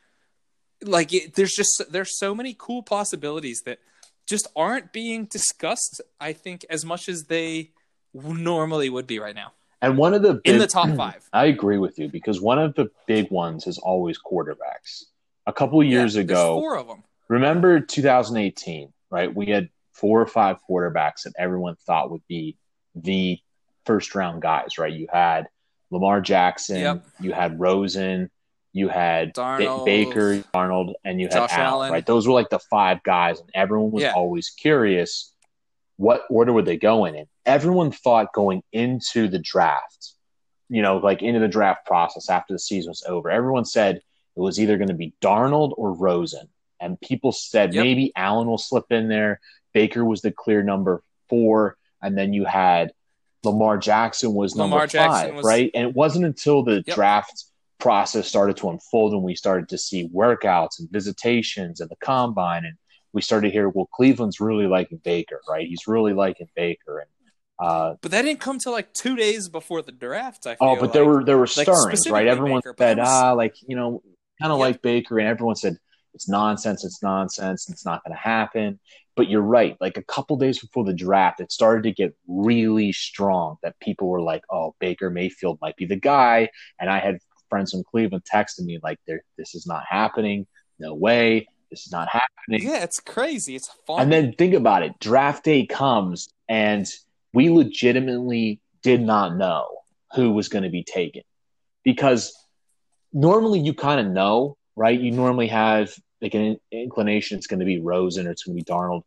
Like 0.83 1.13
it, 1.13 1.35
there's 1.35 1.53
just 1.53 1.83
there's 1.91 2.19
so 2.19 2.35
many 2.35 2.55
cool 2.59 2.83
possibilities 2.83 3.63
that 3.67 3.79
just 4.29 4.47
aren't 4.55 4.93
being 4.93 5.25
discussed 5.25 6.01
i 6.21 6.33
think 6.33 6.65
as 6.71 6.85
much 6.85 7.09
as 7.09 7.25
they 7.25 7.73
normally 8.15 8.91
would 8.91 9.07
be 9.07 9.19
right 9.19 9.35
now. 9.35 9.53
And 9.81 9.99
one 9.99 10.15
of 10.15 10.23
the 10.23 10.35
big, 10.35 10.55
in 10.55 10.59
the 10.59 10.67
top 10.67 10.89
five. 10.97 11.29
I 11.33 11.47
agree 11.47 11.79
with 11.79 11.99
you 11.99 12.09
because 12.09 12.41
one 12.41 12.59
of 12.59 12.75
the 12.75 12.91
big 13.07 13.31
ones 13.31 13.67
is 13.67 13.79
always 13.79 14.19
quarterbacks. 14.19 15.05
A 15.47 15.53
couple 15.53 15.83
years 15.83 16.15
yeah, 16.15 16.23
ago 16.23 16.61
four 16.61 16.77
of 16.77 16.87
them 16.87 17.03
remember 17.29 17.81
2018 17.81 18.93
right? 19.11 19.35
We 19.35 19.47
had 19.47 19.69
four 19.93 20.21
or 20.21 20.27
five 20.27 20.59
quarterbacks 20.69 21.25
that 21.25 21.35
everyone 21.39 21.77
thought 21.77 22.11
would 22.11 22.27
be 22.29 22.57
the 22.95 23.39
first 23.85 24.15
round 24.15 24.41
guys 24.41 24.79
right? 24.79 24.93
You 24.93 25.09
had 25.13 25.49
lamar 25.93 26.21
jackson 26.21 26.79
yep. 26.81 27.05
you 27.21 27.33
had 27.33 27.61
rosen 27.61 28.29
you 28.75 28.89
had 28.89 29.35
Darnold, 29.35 29.85
Baker, 29.85 30.43
Arnold, 30.55 30.97
and 31.05 31.21
you 31.21 31.27
had 31.27 31.33
Josh 31.35 31.51
Allen, 31.53 31.67
Allen. 31.67 31.93
right? 31.93 32.07
Those 32.07 32.27
were 32.27 32.33
like 32.33 32.49
the 32.49 32.59
five 32.59 33.03
guys, 33.03 33.39
and 33.39 33.51
everyone 33.53 33.91
was 33.91 34.03
Yeah. 34.05 34.15
always 34.15 34.49
curious 34.49 35.31
what 35.97 36.25
order 36.31 36.55
would 36.55 36.65
they 36.65 36.79
go 36.79 37.05
in. 37.05 37.15
And 37.15 37.27
everyone 37.45 37.93
thought 37.93 38.33
going 38.33 38.63
into 38.73 39.29
the 39.29 39.39
draft, 39.39 40.13
you 40.71 40.81
know, 40.81 40.97
like 40.97 41.21
into 41.21 41.39
the 41.39 41.49
draft 41.49 41.85
process 41.87 42.31
after 42.31 42.55
the 42.55 42.59
season 42.59 42.91
was 42.91 43.05
over, 43.07 43.31
everyone 43.31 43.67
said 43.67 43.97
it 43.97 44.41
was 44.41 44.59
either 44.59 44.79
going 44.79 44.89
to 44.89 44.95
be 44.95 45.13
Darnold 45.21 45.75
or 45.77 45.93
Rosen. 45.93 46.49
And 46.81 46.99
people 46.99 47.31
said 47.31 47.75
Yep. 47.75 47.85
maybe 47.85 48.11
Allen 48.17 48.49
will 48.49 48.57
slip 48.57 48.91
in 48.91 49.09
there. 49.09 49.39
Baker 49.75 50.03
was 50.03 50.23
the 50.23 50.33
clear 50.33 50.63
number 50.63 51.03
four. 51.29 51.77
And 52.01 52.17
then 52.17 52.33
you 52.33 52.47
had 52.47 52.93
Lamar 53.45 53.79
Jackson 53.79 54.35
was 54.35 54.55
number 54.55 54.75
Lamar 54.77 54.87
Jackson 54.87 55.27
five, 55.29 55.35
was- 55.35 55.45
right? 55.47 55.71
And 55.75 55.89
it 55.89 55.95
wasn't 55.95 56.25
until 56.25 56.63
the 56.63 56.83
Yep. 56.87 56.95
draft 56.95 57.45
process 57.79 58.29
started 58.29 58.57
to 58.59 58.71
unfold 58.71 59.13
and 59.13 59.23
we 59.25 59.35
started 59.35 59.69
to 59.69 59.77
see 59.77 60.09
workouts 60.11 60.79
and 60.79 60.89
visitations 60.93 61.81
and 61.81 61.91
the 61.91 61.97
combine 61.97 62.65
and 62.65 62.77
we 63.13 63.21
started 63.21 63.49
to 63.49 63.53
hear 63.53 63.69
well 63.69 63.89
cleveland's 63.93 64.39
really 64.39 64.69
liking 64.69 64.99
baker 65.03 65.41
right 65.51 65.67
he's 65.67 65.89
really 65.89 66.13
liking 66.13 66.47
baker 66.55 67.01
and 67.01 67.09
uh, 67.59 67.95
but 68.01 68.13
that 68.13 68.23
didn't 68.23 68.39
come 68.39 68.61
till 68.61 68.71
like 68.71 68.93
two 68.95 69.17
days 69.17 69.49
before 69.49 69.83
the 69.83 69.91
draft 69.91 70.47
i 70.47 70.55
feel 70.55 70.69
oh 70.69 70.77
but 70.79 70.93
there 70.93 71.05
were 71.05 71.25
there 71.25 71.37
were 71.37 71.49
Like, 71.57 71.67
stirrings 71.67 72.09
right 72.09 72.29
everyone 72.29 72.61
Baker, 72.61 72.75
said 72.79 72.99
was- 72.99 73.09
ah 73.11 73.33
like 73.33 73.57
you 73.67 73.75
know 73.75 74.01
kind 74.41 74.53
of 74.53 74.61
Yep. 74.61 74.65
like 74.67 74.83
baker 74.83 75.19
and 75.19 75.27
everyone 75.29 75.57
said 75.57 75.77
it's 76.15 76.29
nonsense 76.29 76.85
it's 76.85 77.03
nonsense 77.03 77.69
it's 77.69 77.85
not 77.85 78.03
going 78.05 78.15
to 78.15 78.21
happen. 78.21 78.79
But 79.15 79.29
you're 79.29 79.43
right 79.43 79.77
like 79.81 79.99
a 79.99 80.03
couple 80.05 80.37
days 80.37 80.59
before 80.59 80.85
the 80.85 80.95
draft 80.95 81.41
it 81.41 81.53
started 81.53 81.83
to 81.85 81.93
get 81.93 82.15
really 82.27 82.93
strong 82.93 83.57
that 83.63 83.79
people 83.81 84.09
were 84.09 84.23
like 84.23 84.43
oh 84.51 84.75
baker 84.81 85.11
mayfield 85.11 85.59
might 85.61 85.77
be 85.77 85.87
the 85.87 85.97
guy. 85.97 86.49
And 86.81 86.91
i 86.91 86.99
had 86.99 87.19
friends 87.49 87.73
from 87.73 87.85
cleveland 87.85 88.25
texting 88.33 88.65
me 88.65 88.79
like 88.83 88.99
this 89.07 89.55
is 89.55 89.67
not 89.67 89.85
happening. 89.89 90.47
No 90.79 90.95
way. 90.95 91.47
This 91.71 91.87
is 91.87 91.93
not 91.93 92.09
happening. 92.09 92.67
Yeah 92.69 92.83
it's 92.83 93.01
crazy. 93.01 93.57
It's 93.57 93.71
fun. 93.87 94.01
And 94.01 94.13
then 94.13 94.33
think 94.33 94.55
about 94.55 94.83
it. 94.83 94.99
Draft 95.01 95.45
day 95.45 95.67
comes 95.67 96.29
and 96.49 96.91
we 97.35 97.51
legitimately 97.51 98.61
did 98.83 99.01
not 99.01 99.37
know 99.37 99.67
who 100.15 100.33
was 100.33 100.49
going 100.49 100.65
to 100.65 100.71
be 100.71 100.85
taken. 100.85 101.23
Because 101.85 102.35
normally 103.13 103.61
you 103.61 103.75
kind 103.75 104.01
of 104.01 104.07
know 104.13 104.57
right? 104.77 104.99
You 104.99 105.11
normally 105.11 105.49
have 105.49 105.93
like 106.21 106.35
an 106.35 106.57
inclination 106.71 107.37
it's 107.39 107.47
going 107.47 107.61
to 107.61 107.67
be 107.67 107.81
rosen 107.81 108.27
or 108.27 108.31
it's 108.31 108.45
going 108.45 108.57
to 108.57 108.65
be 108.65 108.71
darnold. 108.71 109.03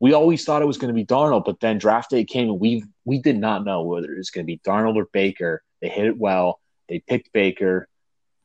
We 0.00 0.12
always 0.12 0.44
thought 0.44 0.62
it 0.62 0.66
was 0.66 0.78
going 0.78 0.94
to 0.94 0.94
be 0.94 1.04
darnold 1.04 1.44
but 1.44 1.60
then 1.60 1.78
draft 1.78 2.10
day 2.10 2.24
came 2.24 2.48
and 2.48 2.60
we 2.60 2.84
we 3.04 3.20
did 3.20 3.38
not 3.38 3.64
know 3.64 3.82
whether 3.82 4.12
it 4.12 4.18
was 4.18 4.30
going 4.30 4.44
to 4.44 4.46
be 4.46 4.60
darnold 4.66 4.96
or 4.96 5.06
baker. 5.12 5.62
They 5.82 5.88
hit 5.88 6.06
it 6.06 6.18
well. 6.18 6.60
They 6.88 7.00
picked 7.00 7.32
baker. 7.32 7.88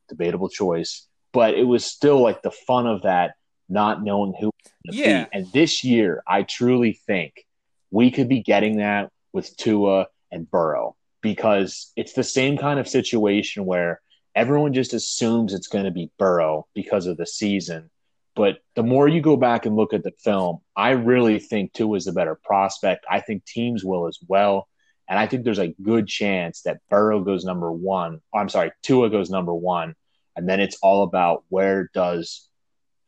Debatable 0.09 0.49
choice. 0.49 1.07
But 1.31 1.55
it 1.55 1.63
was 1.63 1.85
still 1.85 2.21
like 2.21 2.41
the 2.41 2.51
fun 2.51 2.87
of 2.87 3.03
that 3.03 3.33
not 3.69 4.03
knowing 4.03 4.33
who 4.39 4.51
Yeah. 4.85 5.25
be. 5.25 5.29
And 5.33 5.51
this 5.51 5.83
year, 5.83 6.21
I 6.27 6.43
truly 6.43 6.99
think 7.07 7.45
we 7.91 8.11
could 8.11 8.27
be 8.27 8.41
getting 8.41 8.77
that 8.77 9.09
with 9.31 9.55
Tua 9.57 10.07
and 10.31 10.49
Burrow 10.49 10.95
because 11.21 11.91
it's 11.95 12.13
the 12.13 12.23
same 12.23 12.57
kind 12.57 12.79
of 12.79 12.87
situation 12.87 13.65
where 13.65 14.01
everyone 14.35 14.73
just 14.73 14.93
assumes 14.93 15.53
it's 15.53 15.67
going 15.67 15.85
to 15.85 15.91
be 15.91 16.11
Burrow 16.17 16.67
because 16.73 17.05
of 17.05 17.17
the 17.17 17.27
season. 17.27 17.89
But 18.35 18.59
the 18.75 18.83
more 18.83 19.07
you 19.07 19.21
go 19.21 19.37
back 19.37 19.65
and 19.65 19.75
look 19.75 19.93
at 19.93 20.03
the 20.03 20.13
film, 20.23 20.59
I 20.75 20.91
really 20.91 21.39
think 21.39 21.73
Tua 21.73 21.97
is 21.97 22.05
the 22.05 22.13
better 22.13 22.39
prospect. 22.43 23.05
I 23.09 23.19
think 23.19 23.45
teams 23.45 23.83
will 23.83 24.07
as 24.07 24.17
well. 24.27 24.67
And 25.07 25.19
I 25.19 25.27
think 25.27 25.43
there's 25.43 25.59
a 25.59 25.75
good 25.83 26.07
chance 26.07 26.61
that 26.63 26.79
Burrow 26.89 27.21
goes 27.23 27.45
number 27.45 27.71
one. 27.71 28.21
Oh, 28.33 28.39
I'm 28.39 28.49
sorry, 28.49 28.71
Tua 28.81 29.09
goes 29.09 29.29
number 29.29 29.53
one. 29.53 29.95
And 30.35 30.49
then 30.49 30.59
it's 30.59 30.77
all 30.81 31.03
about 31.03 31.43
where 31.49 31.91
does 31.93 32.47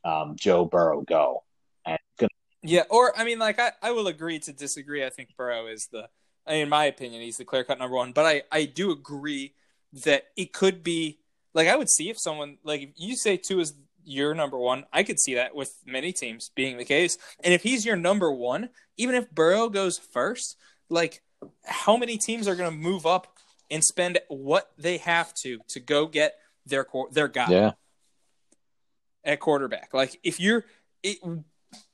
um, 0.04 0.36
Joe 0.38 0.66
Burrow 0.66 1.02
go? 1.02 1.44
Gonna 1.86 2.30
Yeah, 2.62 2.84
or 2.90 3.18
I 3.18 3.24
mean, 3.24 3.40
like 3.40 3.60
I, 3.60 3.72
I 3.82 3.92
will 3.92 4.08
agree 4.08 4.38
to 4.40 4.54
disagree. 4.54 5.04
I 5.04 5.10
think 5.10 5.30
Burrow 5.36 5.68
is 5.68 5.88
the, 5.88 6.10
in 6.48 6.70
my 6.70 6.86
opinion, 6.86 7.22
he's 7.22 7.38
the 7.38 7.46
clear 7.46 7.64
cut 7.64 7.80
number 7.80 7.96
one. 7.96 8.12
But 8.12 8.26
I, 8.26 8.44
I 8.52 8.66
do 8.66 8.92
agree 8.92 9.54
that 10.04 10.26
it 10.36 10.54
could 10.54 10.84
be 10.84 11.20
like 11.54 11.68
I 11.68 11.76
would 11.76 11.90
see 11.90 12.10
if 12.10 12.20
someone 12.20 12.58
like 12.64 12.82
if 12.82 12.90
you 12.98 13.16
say 13.16 13.38
Tua 13.38 13.62
is 13.62 13.74
your 14.04 14.34
number 14.34 14.58
one, 14.58 14.86
I 14.94 15.04
could 15.04 15.20
see 15.20 15.36
that 15.36 15.56
with 15.56 15.74
many 15.86 16.14
teams 16.14 16.52
being 16.56 16.78
the 16.78 16.86
case. 16.86 17.18
And 17.44 17.54
if 17.54 17.64
he's 17.64 17.86
your 17.86 17.96
number 17.96 18.32
one, 18.32 18.70
even 18.98 19.16
if 19.16 19.32
Burrow 19.32 19.70
goes 19.70 19.98
first, 19.98 20.58
like 20.90 21.22
how 21.66 21.98
many 21.98 22.18
teams 22.18 22.48
are 22.48 22.56
going 22.56 22.70
to 22.70 22.78
move 22.78 23.06
up 23.06 23.36
and 23.72 23.84
spend 23.84 24.20
what 24.28 24.72
they 24.78 24.98
have 24.98 25.34
to 25.36 25.60
to 25.70 25.80
go 25.80 26.06
get 26.06 26.36
their 26.66 26.86
their 27.12 27.28
guy 27.28 27.50
yeah. 27.50 27.72
at 29.24 29.40
quarterback. 29.40 29.94
Like 29.94 30.20
if 30.24 30.40
you're, 30.40 30.66
it 31.04 31.18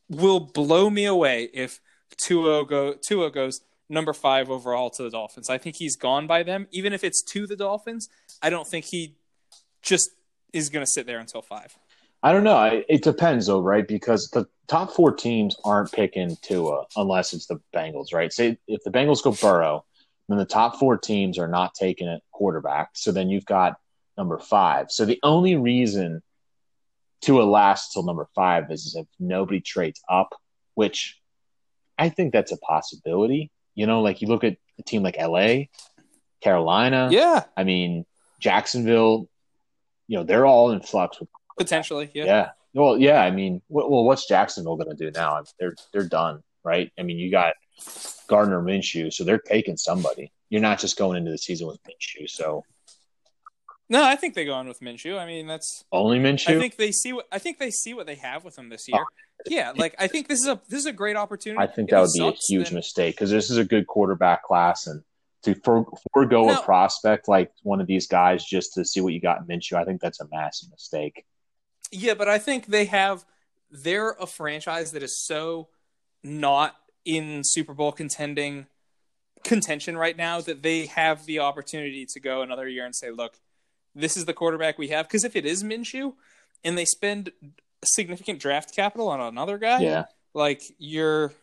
will 0.10 0.40
blow 0.40 0.90
me 0.90 1.06
away 1.06 1.50
if 1.54 1.80
Tua 2.18 2.66
go 2.66 2.94
Tua 2.94 3.32
goes 3.32 3.62
number 3.92 4.14
five 4.14 4.50
overall 4.50 4.90
to 4.92 5.04
the 5.04 5.10
Dolphins. 5.10 5.50
I 5.50 5.58
think 5.58 5.76
he's 5.76 5.96
gone 5.96 6.26
by 6.26 6.44
them. 6.44 6.68
Even 6.72 6.94
if 6.94 7.04
it's 7.04 7.22
to 7.24 7.46
the 7.46 7.56
Dolphins, 7.56 8.10
I 8.42 8.50
don't 8.50 8.68
think 8.68 8.86
he 8.86 9.16
just 9.82 10.10
is 10.54 10.70
going 10.70 10.86
to 10.86 10.90
sit 10.92 11.06
there 11.06 11.20
until 11.20 11.42
five. 11.42 11.76
I 12.24 12.32
don't 12.32 12.44
know. 12.44 12.56
I- 12.56 12.86
It 12.88 13.04
depends, 13.04 13.48
though, 13.48 13.60
right? 13.62 13.88
Because 13.88 14.30
the 14.30 14.48
top 14.68 14.92
four 14.92 15.12
teams 15.12 15.56
aren't 15.66 15.92
picking 15.92 16.38
Tua 16.42 16.86
unless 16.96 17.34
it's 17.34 17.48
the 17.48 17.60
Bengals, 17.76 18.14
right? 18.14 18.32
Say 18.32 18.58
if 18.68 18.82
the 18.84 18.92
Bengals 18.92 19.24
go 19.24 19.32
Burrow, 19.34 19.86
then 20.30 20.38
the 20.38 20.46
top 20.46 20.78
four 20.78 20.98
teams 20.98 21.38
are 21.38 21.48
not 21.48 21.74
taking 21.74 22.08
a 22.08 22.20
quarterback. 22.32 22.92
So 22.94 23.12
then 23.12 23.30
you've 23.30 23.46
got 23.46 23.76
number 24.18 24.38
five. 24.40 24.88
So 24.90 25.06
the 25.06 25.20
only 25.24 25.56
reason 25.58 26.22
Tua 27.22 27.44
lasts 27.44 27.94
till 27.94 28.04
number 28.04 28.28
five 28.34 28.72
is 28.72 28.96
if 28.98 29.08
nobody 29.20 29.60
trades 29.60 30.02
up, 30.10 30.34
which 30.76 31.20
I 31.98 32.10
think 32.10 32.32
that's 32.34 32.52
a 32.52 32.58
possibility. 32.58 33.52
You 33.82 33.88
know, 33.88 34.04
like 34.04 34.22
you 34.22 34.28
look 34.28 34.44
at 34.44 34.58
a 34.78 34.84
team 34.84 35.02
like 35.02 35.18
LA, 35.20 35.64
Carolina. 36.40 37.10
Yeah, 37.10 37.46
I 37.58 37.64
mean, 37.64 38.06
Jacksonville, 38.40 39.28
you 40.08 40.20
know, 40.20 40.24
they're 40.24 40.46
all 40.46 40.70
in 40.70 40.82
flux 40.82 41.20
with 41.20 41.30
potentially. 41.58 42.12
Yeah. 42.14 42.26
yeah. 42.26 42.50
Well, 42.76 43.00
yeah. 43.00 43.24
I 43.24 43.32
mean, 43.32 43.60
well, 43.70 44.04
what's 44.04 44.28
Jacksonville 44.28 44.76
going 44.76 44.96
to 44.96 44.96
do 44.96 45.10
now? 45.10 45.34
I 45.34 45.38
mean, 45.38 45.46
they're 45.60 45.76
they're 45.92 46.08
done, 46.08 46.44
right? 46.64 46.92
I 47.00 47.02
mean, 47.02 47.18
you 47.18 47.32
got 47.32 47.56
Gardner 48.28 48.62
Minshew, 48.62 49.12
so 49.12 49.24
they're 49.24 49.40
taking 49.40 49.78
somebody. 49.78 50.32
You're 50.52 50.62
not 50.62 50.78
just 50.78 50.96
going 50.96 51.18
into 51.18 51.32
the 51.32 51.40
season 51.40 51.66
with 51.66 51.80
Minshew. 51.82 52.30
So 52.30 52.64
No, 53.90 54.04
I 54.04 54.16
think 54.16 54.36
they 54.36 54.46
go 54.46 54.54
on 54.54 54.68
with 54.68 54.80
Minshew. 54.80 55.18
I 55.18 55.26
mean, 55.26 55.48
that's. 55.48 55.86
only 55.92 56.20
Minshew. 56.20 56.56
I 56.56 56.60
think 56.60 56.76
they 56.76 56.92
see 56.92 57.14
what 57.14 57.26
I 57.32 57.40
think 57.40 57.58
they 57.58 57.72
see 57.72 57.96
what 57.96 58.06
they 58.06 58.16
have 58.16 58.46
with 58.46 58.60
him 58.60 58.70
this 58.70 58.88
year. 58.88 59.02
Oh. 59.02 59.06
Yeah, 59.48 59.74
like 59.76 59.96
I 60.00 60.08
think 60.08 60.28
this 60.28 60.40
is 60.40 60.48
a 60.48 60.60
this 60.70 60.80
is 60.80 60.86
a 60.86 60.92
great 60.94 61.16
opportunity. 61.16 61.62
I 61.62 61.68
think 61.68 61.90
that 61.90 62.00
would 62.02 62.12
be 62.14 62.28
a 62.28 62.32
huge 62.48 62.68
then- 62.70 62.76
mistake 62.76 63.16
because 63.16 63.30
this 63.32 63.50
is 63.50 63.58
a 63.58 63.64
good 63.64 63.88
quarterback 63.88 64.44
class, 64.44 64.88
and 64.88 65.04
to 65.44 65.56
for, 65.56 65.86
forego 66.14 66.46
No. 66.46 66.60
a 66.60 66.62
prospect 66.62 67.28
like 67.28 67.52
one 67.64 67.82
of 67.82 67.88
these 67.88 68.08
guys 68.08 68.44
just 68.46 68.74
to 68.76 68.86
see 68.86 69.02
what 69.02 69.14
you 69.14 69.20
got 69.20 69.40
in 69.40 69.48
Minshew, 69.48 69.78
I 69.78 69.86
think 69.86 70.02
that's 70.02 70.20
a 70.20 70.28
massive 70.32 70.70
mistake. 70.70 71.26
Yeah, 71.92 72.14
but 72.14 72.30
I 72.30 72.38
think 72.38 72.68
they 72.68 72.86
have 72.86 73.26
they're 73.72 74.12
a 74.12 74.28
franchise 74.28 74.92
that 74.92 75.02
is 75.04 75.26
so 75.26 75.70
not 76.24 76.76
in 77.06 77.42
Super 77.44 77.74
Bowl 77.74 77.92
contending 77.92 78.68
contention 79.44 79.98
right 79.98 80.16
now 80.16 80.40
that 80.42 80.62
they 80.62 80.86
have 80.86 81.26
the 81.26 81.40
opportunity 81.40 82.06
to 82.06 82.20
go 82.20 82.42
another 82.44 82.68
year 82.68 82.86
and 82.86 82.96
say, 82.96 83.10
look, 83.10 83.40
this 83.96 84.16
is 84.16 84.26
the 84.26 84.34
quarterback 84.34 84.78
we 84.78 84.90
have. 84.90 85.08
Because 85.08 85.24
if 85.24 85.36
it 85.36 85.46
is 85.46 85.64
Minshew 85.64 86.14
and 86.64 86.78
they 86.78 86.86
spend 86.86 87.32
significant 87.84 88.40
draft 88.40 88.76
capital 88.76 89.08
on 89.10 89.20
another 89.20 89.58
guy, 89.58 89.80
Yeah, 89.82 90.06
like 90.34 90.62
you're 90.78 91.34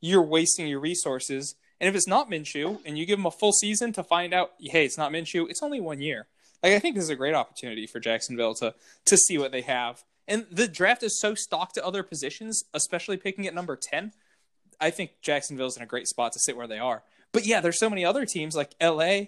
you're 0.00 0.22
wasting 0.22 0.66
your 0.66 0.80
resources. 0.80 1.54
And 1.80 1.88
if 1.88 1.94
it's 1.94 2.06
not 2.06 2.30
Minshew 2.30 2.78
and 2.84 2.98
you 2.98 3.06
give 3.06 3.18
him 3.18 3.26
a 3.26 3.30
full 3.30 3.52
season 3.52 3.92
to 3.94 4.02
find 4.04 4.34
out, 4.34 4.52
hey, 4.60 4.84
it's 4.84 4.98
not 4.98 5.12
Minshew, 5.12 5.48
it's 5.48 5.62
only 5.62 5.80
one 5.80 6.00
year. 6.00 6.26
Like 6.62 6.72
I 6.72 6.78
think 6.78 6.94
this 6.94 7.04
is 7.04 7.10
a 7.10 7.16
great 7.16 7.34
opportunity 7.34 7.86
for 7.86 8.00
Jacksonville 8.00 8.54
to 8.56 8.74
to 9.06 9.16
see 9.16 9.38
what 9.38 9.52
they 9.52 9.62
have. 9.62 10.04
And 10.28 10.46
the 10.50 10.68
draft 10.68 11.02
is 11.02 11.18
so 11.20 11.34
stocked 11.34 11.74
to 11.74 11.84
other 11.84 12.02
positions, 12.02 12.62
especially 12.72 13.16
picking 13.16 13.46
at 13.46 13.54
number 13.54 13.76
10. 13.76 14.12
I 14.80 14.90
think 14.90 15.12
Jacksonville's 15.22 15.76
in 15.76 15.82
a 15.82 15.86
great 15.86 16.06
spot 16.06 16.32
to 16.32 16.38
sit 16.38 16.56
where 16.56 16.68
they 16.68 16.78
are. 16.78 17.02
But 17.32 17.46
yeah, 17.46 17.60
there's 17.60 17.78
so 17.78 17.90
many 17.90 18.04
other 18.04 18.24
teams 18.24 18.54
like 18.54 18.74
LA. 18.80 19.22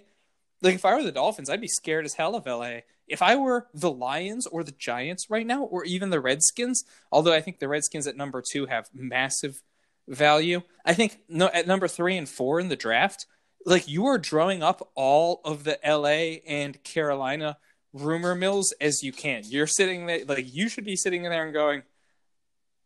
Like 0.63 0.75
if 0.75 0.85
I 0.85 0.95
were 0.95 1.03
the 1.03 1.11
Dolphins, 1.11 1.49
I'd 1.49 1.61
be 1.61 1.67
scared 1.67 2.05
as 2.05 2.13
hell 2.13 2.35
of 2.35 2.45
LA. 2.45 2.79
If 3.05 3.21
I 3.21 3.35
were 3.35 3.67
the 3.73 3.91
Lions 3.91 4.47
or 4.47 4.63
the 4.63 4.71
Giants 4.71 5.29
right 5.29 5.45
now, 5.45 5.63
or 5.63 5.83
even 5.83 6.09
the 6.09 6.21
Redskins, 6.21 6.85
although 7.11 7.33
I 7.33 7.41
think 7.41 7.59
the 7.59 7.67
Redskins 7.67 8.07
at 8.07 8.15
number 8.15 8.41
two 8.41 8.67
have 8.67 8.89
massive 8.93 9.61
value, 10.07 10.61
I 10.85 10.93
think 10.93 11.19
no 11.27 11.47
at 11.47 11.67
number 11.67 11.89
three 11.89 12.17
and 12.17 12.27
four 12.27 12.61
in 12.61 12.69
the 12.69 12.77
draft, 12.77 13.25
like 13.65 13.89
you 13.89 14.05
are 14.05 14.17
drawing 14.17 14.63
up 14.63 14.89
all 14.95 15.41
of 15.43 15.65
the 15.65 15.77
LA 15.85 16.39
and 16.49 16.81
Carolina 16.83 17.57
rumor 17.91 18.33
mills 18.33 18.73
as 18.79 19.03
you 19.03 19.11
can. 19.11 19.43
You're 19.45 19.67
sitting 19.67 20.05
there 20.05 20.23
like 20.25 20.53
you 20.53 20.69
should 20.69 20.85
be 20.85 20.95
sitting 20.95 21.25
in 21.25 21.31
there 21.31 21.43
and 21.43 21.53
going, 21.53 21.83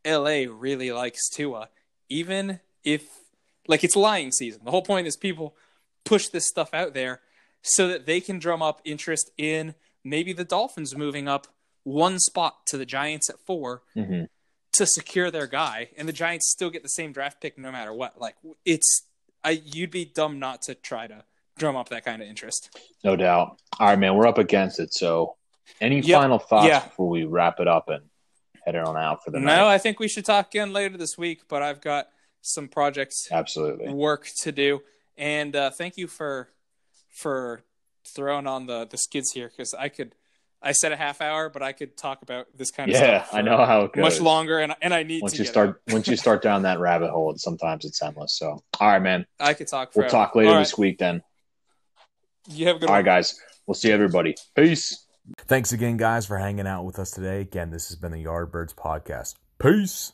LA 0.04 0.46
really 0.50 0.92
likes 0.92 1.30
Tua, 1.30 1.70
even 2.10 2.60
if 2.84 3.08
like 3.68 3.84
it's 3.84 3.96
lying 3.96 4.32
season. 4.32 4.62
The 4.66 4.72
whole 4.72 4.82
point 4.82 5.06
is 5.06 5.16
people 5.16 5.56
push 6.04 6.30
this 6.30 6.48
stuff 6.48 6.74
out 6.74 6.96
there 6.96 7.22
so 7.62 7.88
that 7.88 8.06
they 8.06 8.20
can 8.22 8.40
drum 8.40 8.62
up 8.62 8.82
interest 8.86 9.32
in 9.38 9.76
maybe 10.04 10.34
the 10.34 10.44
Dolphins 10.46 10.96
moving 10.96 11.28
up 11.28 11.48
one 11.84 12.20
spot 12.20 12.66
to 12.68 12.78
the 12.78 12.86
Giants 12.86 13.30
at 13.30 13.40
4 13.46 13.82
hmm 13.94 14.24
to 14.74 14.86
secure 14.86 15.32
their 15.32 15.48
guy, 15.48 15.90
and 15.98 16.08
the 16.08 16.14
Giants 16.14 16.52
still 16.52 16.70
get 16.70 16.84
the 16.84 16.90
same 16.90 17.12
draft 17.12 17.42
pick 17.42 17.58
no 17.58 17.72
matter 17.72 17.92
what. 17.92 18.20
Like 18.22 18.36
it's, 18.64 19.08
I 19.44 19.60
you'd 19.66 19.90
be 19.90 20.06
dumb 20.06 20.38
not 20.38 20.62
to 20.64 20.76
try 20.76 21.08
to 21.08 21.24
drum 21.58 21.76
up 21.76 21.90
that 21.90 22.06
kind 22.06 22.22
of 22.22 22.28
interest. 22.28 22.78
no 23.04 23.16
doubt. 23.16 23.58
All 23.80 23.88
right, 23.88 23.98
man, 23.98 24.14
we're 24.16 24.28
up 24.28 24.38
against 24.38 24.80
it. 24.80 24.94
So, 24.94 25.36
any 25.82 26.02
Yep. 26.02 26.16
final 26.20 26.38
thoughts 26.38 26.68
Yeah. 26.68 26.84
before 26.84 27.10
we 27.10 27.24
wrap 27.24 27.60
it 27.60 27.68
up 27.68 27.90
and 27.90 28.04
head 28.66 28.76
on 28.76 28.96
out 28.96 29.24
for 29.24 29.32
the 29.32 29.40
No, 29.40 29.46
night? 29.48 29.56
No, 29.58 29.68
I 29.68 29.80
think 29.80 30.00
we 30.00 30.08
should 30.08 30.26
talk 30.26 30.48
again 30.50 30.72
later 30.74 30.96
this 30.96 31.18
week, 31.18 31.48
but 31.48 31.64
I've 31.64 31.82
got 31.82 32.10
some 32.42 32.68
projects 32.68 33.30
Absolutely. 33.32 33.92
work 33.92 34.28
to 34.42 34.52
do. 34.52 34.82
And 35.18 35.56
uh, 35.56 35.72
thank 35.72 35.98
you 35.98 36.06
for 36.06 36.50
for 37.18 37.64
throwing 38.06 38.48
on 38.48 38.68
the 38.68 38.86
the 38.86 38.98
skids 38.98 39.32
here 39.32 39.50
because 39.50 39.74
I 39.74 39.90
could 39.90 40.16
I 40.62 40.72
said 40.72 40.92
a 40.92 40.96
half 40.98 41.22
hour, 41.22 41.50
but 41.50 41.62
I 41.62 41.72
could 41.72 41.98
talk 41.98 42.22
about 42.24 42.48
this 42.56 42.72
kind 42.72 42.90
of 42.90 42.96
Yeah, 43.00 43.24
stuff. 43.24 43.34
I 43.36 43.42
know 43.42 43.64
how 43.64 43.82
it 43.82 43.94
goes. 43.94 44.02
much 44.02 44.20
longer, 44.22 44.60
and 44.60 44.76
and 44.82 44.94
I 44.94 45.04
need 45.04 45.22
once 45.22 45.34
to 45.34 45.40
you 45.40 45.44
get 45.46 45.52
start 45.52 45.82
once 45.92 46.08
you 46.08 46.16
start 46.26 46.42
down 46.42 46.64
that 46.64 46.80
rabbit 46.80 47.12
hole, 47.12 47.34
sometimes 47.38 47.86
it's 47.86 48.02
endless. 48.02 48.38
So, 48.38 48.64
all 48.80 48.88
right, 48.88 49.02
man, 49.02 49.26
I 49.40 49.54
could 49.54 49.68
talk. 49.68 49.92
we'll 49.96 50.10
talk 50.10 50.36
later 50.36 50.50
All 50.50 50.56
right. 50.56 50.62
this 50.62 50.78
week. 50.78 50.98
Then, 51.00 51.22
You 52.48 52.68
have 52.68 52.78
a 52.78 52.80
good 52.80 52.90
all 52.90 52.94
one. 52.96 53.00
right, 53.00 53.06
guys, 53.06 53.40
we'll 53.66 53.76
see 53.76 53.92
everybody. 53.92 54.36
Peace. 54.56 55.06
Thanks 55.40 55.74
again, 55.74 55.98
guys, 55.98 56.26
for 56.26 56.38
hanging 56.38 56.66
out 56.68 56.86
with 56.86 56.98
us 57.00 57.12
today. 57.12 57.42
Again, 57.42 57.70
this 57.70 57.90
has 57.90 57.98
been 57.98 58.12
the 58.14 58.24
Yardbirds 58.24 58.74
Podcast. 58.74 59.36
Peace. 59.60 60.14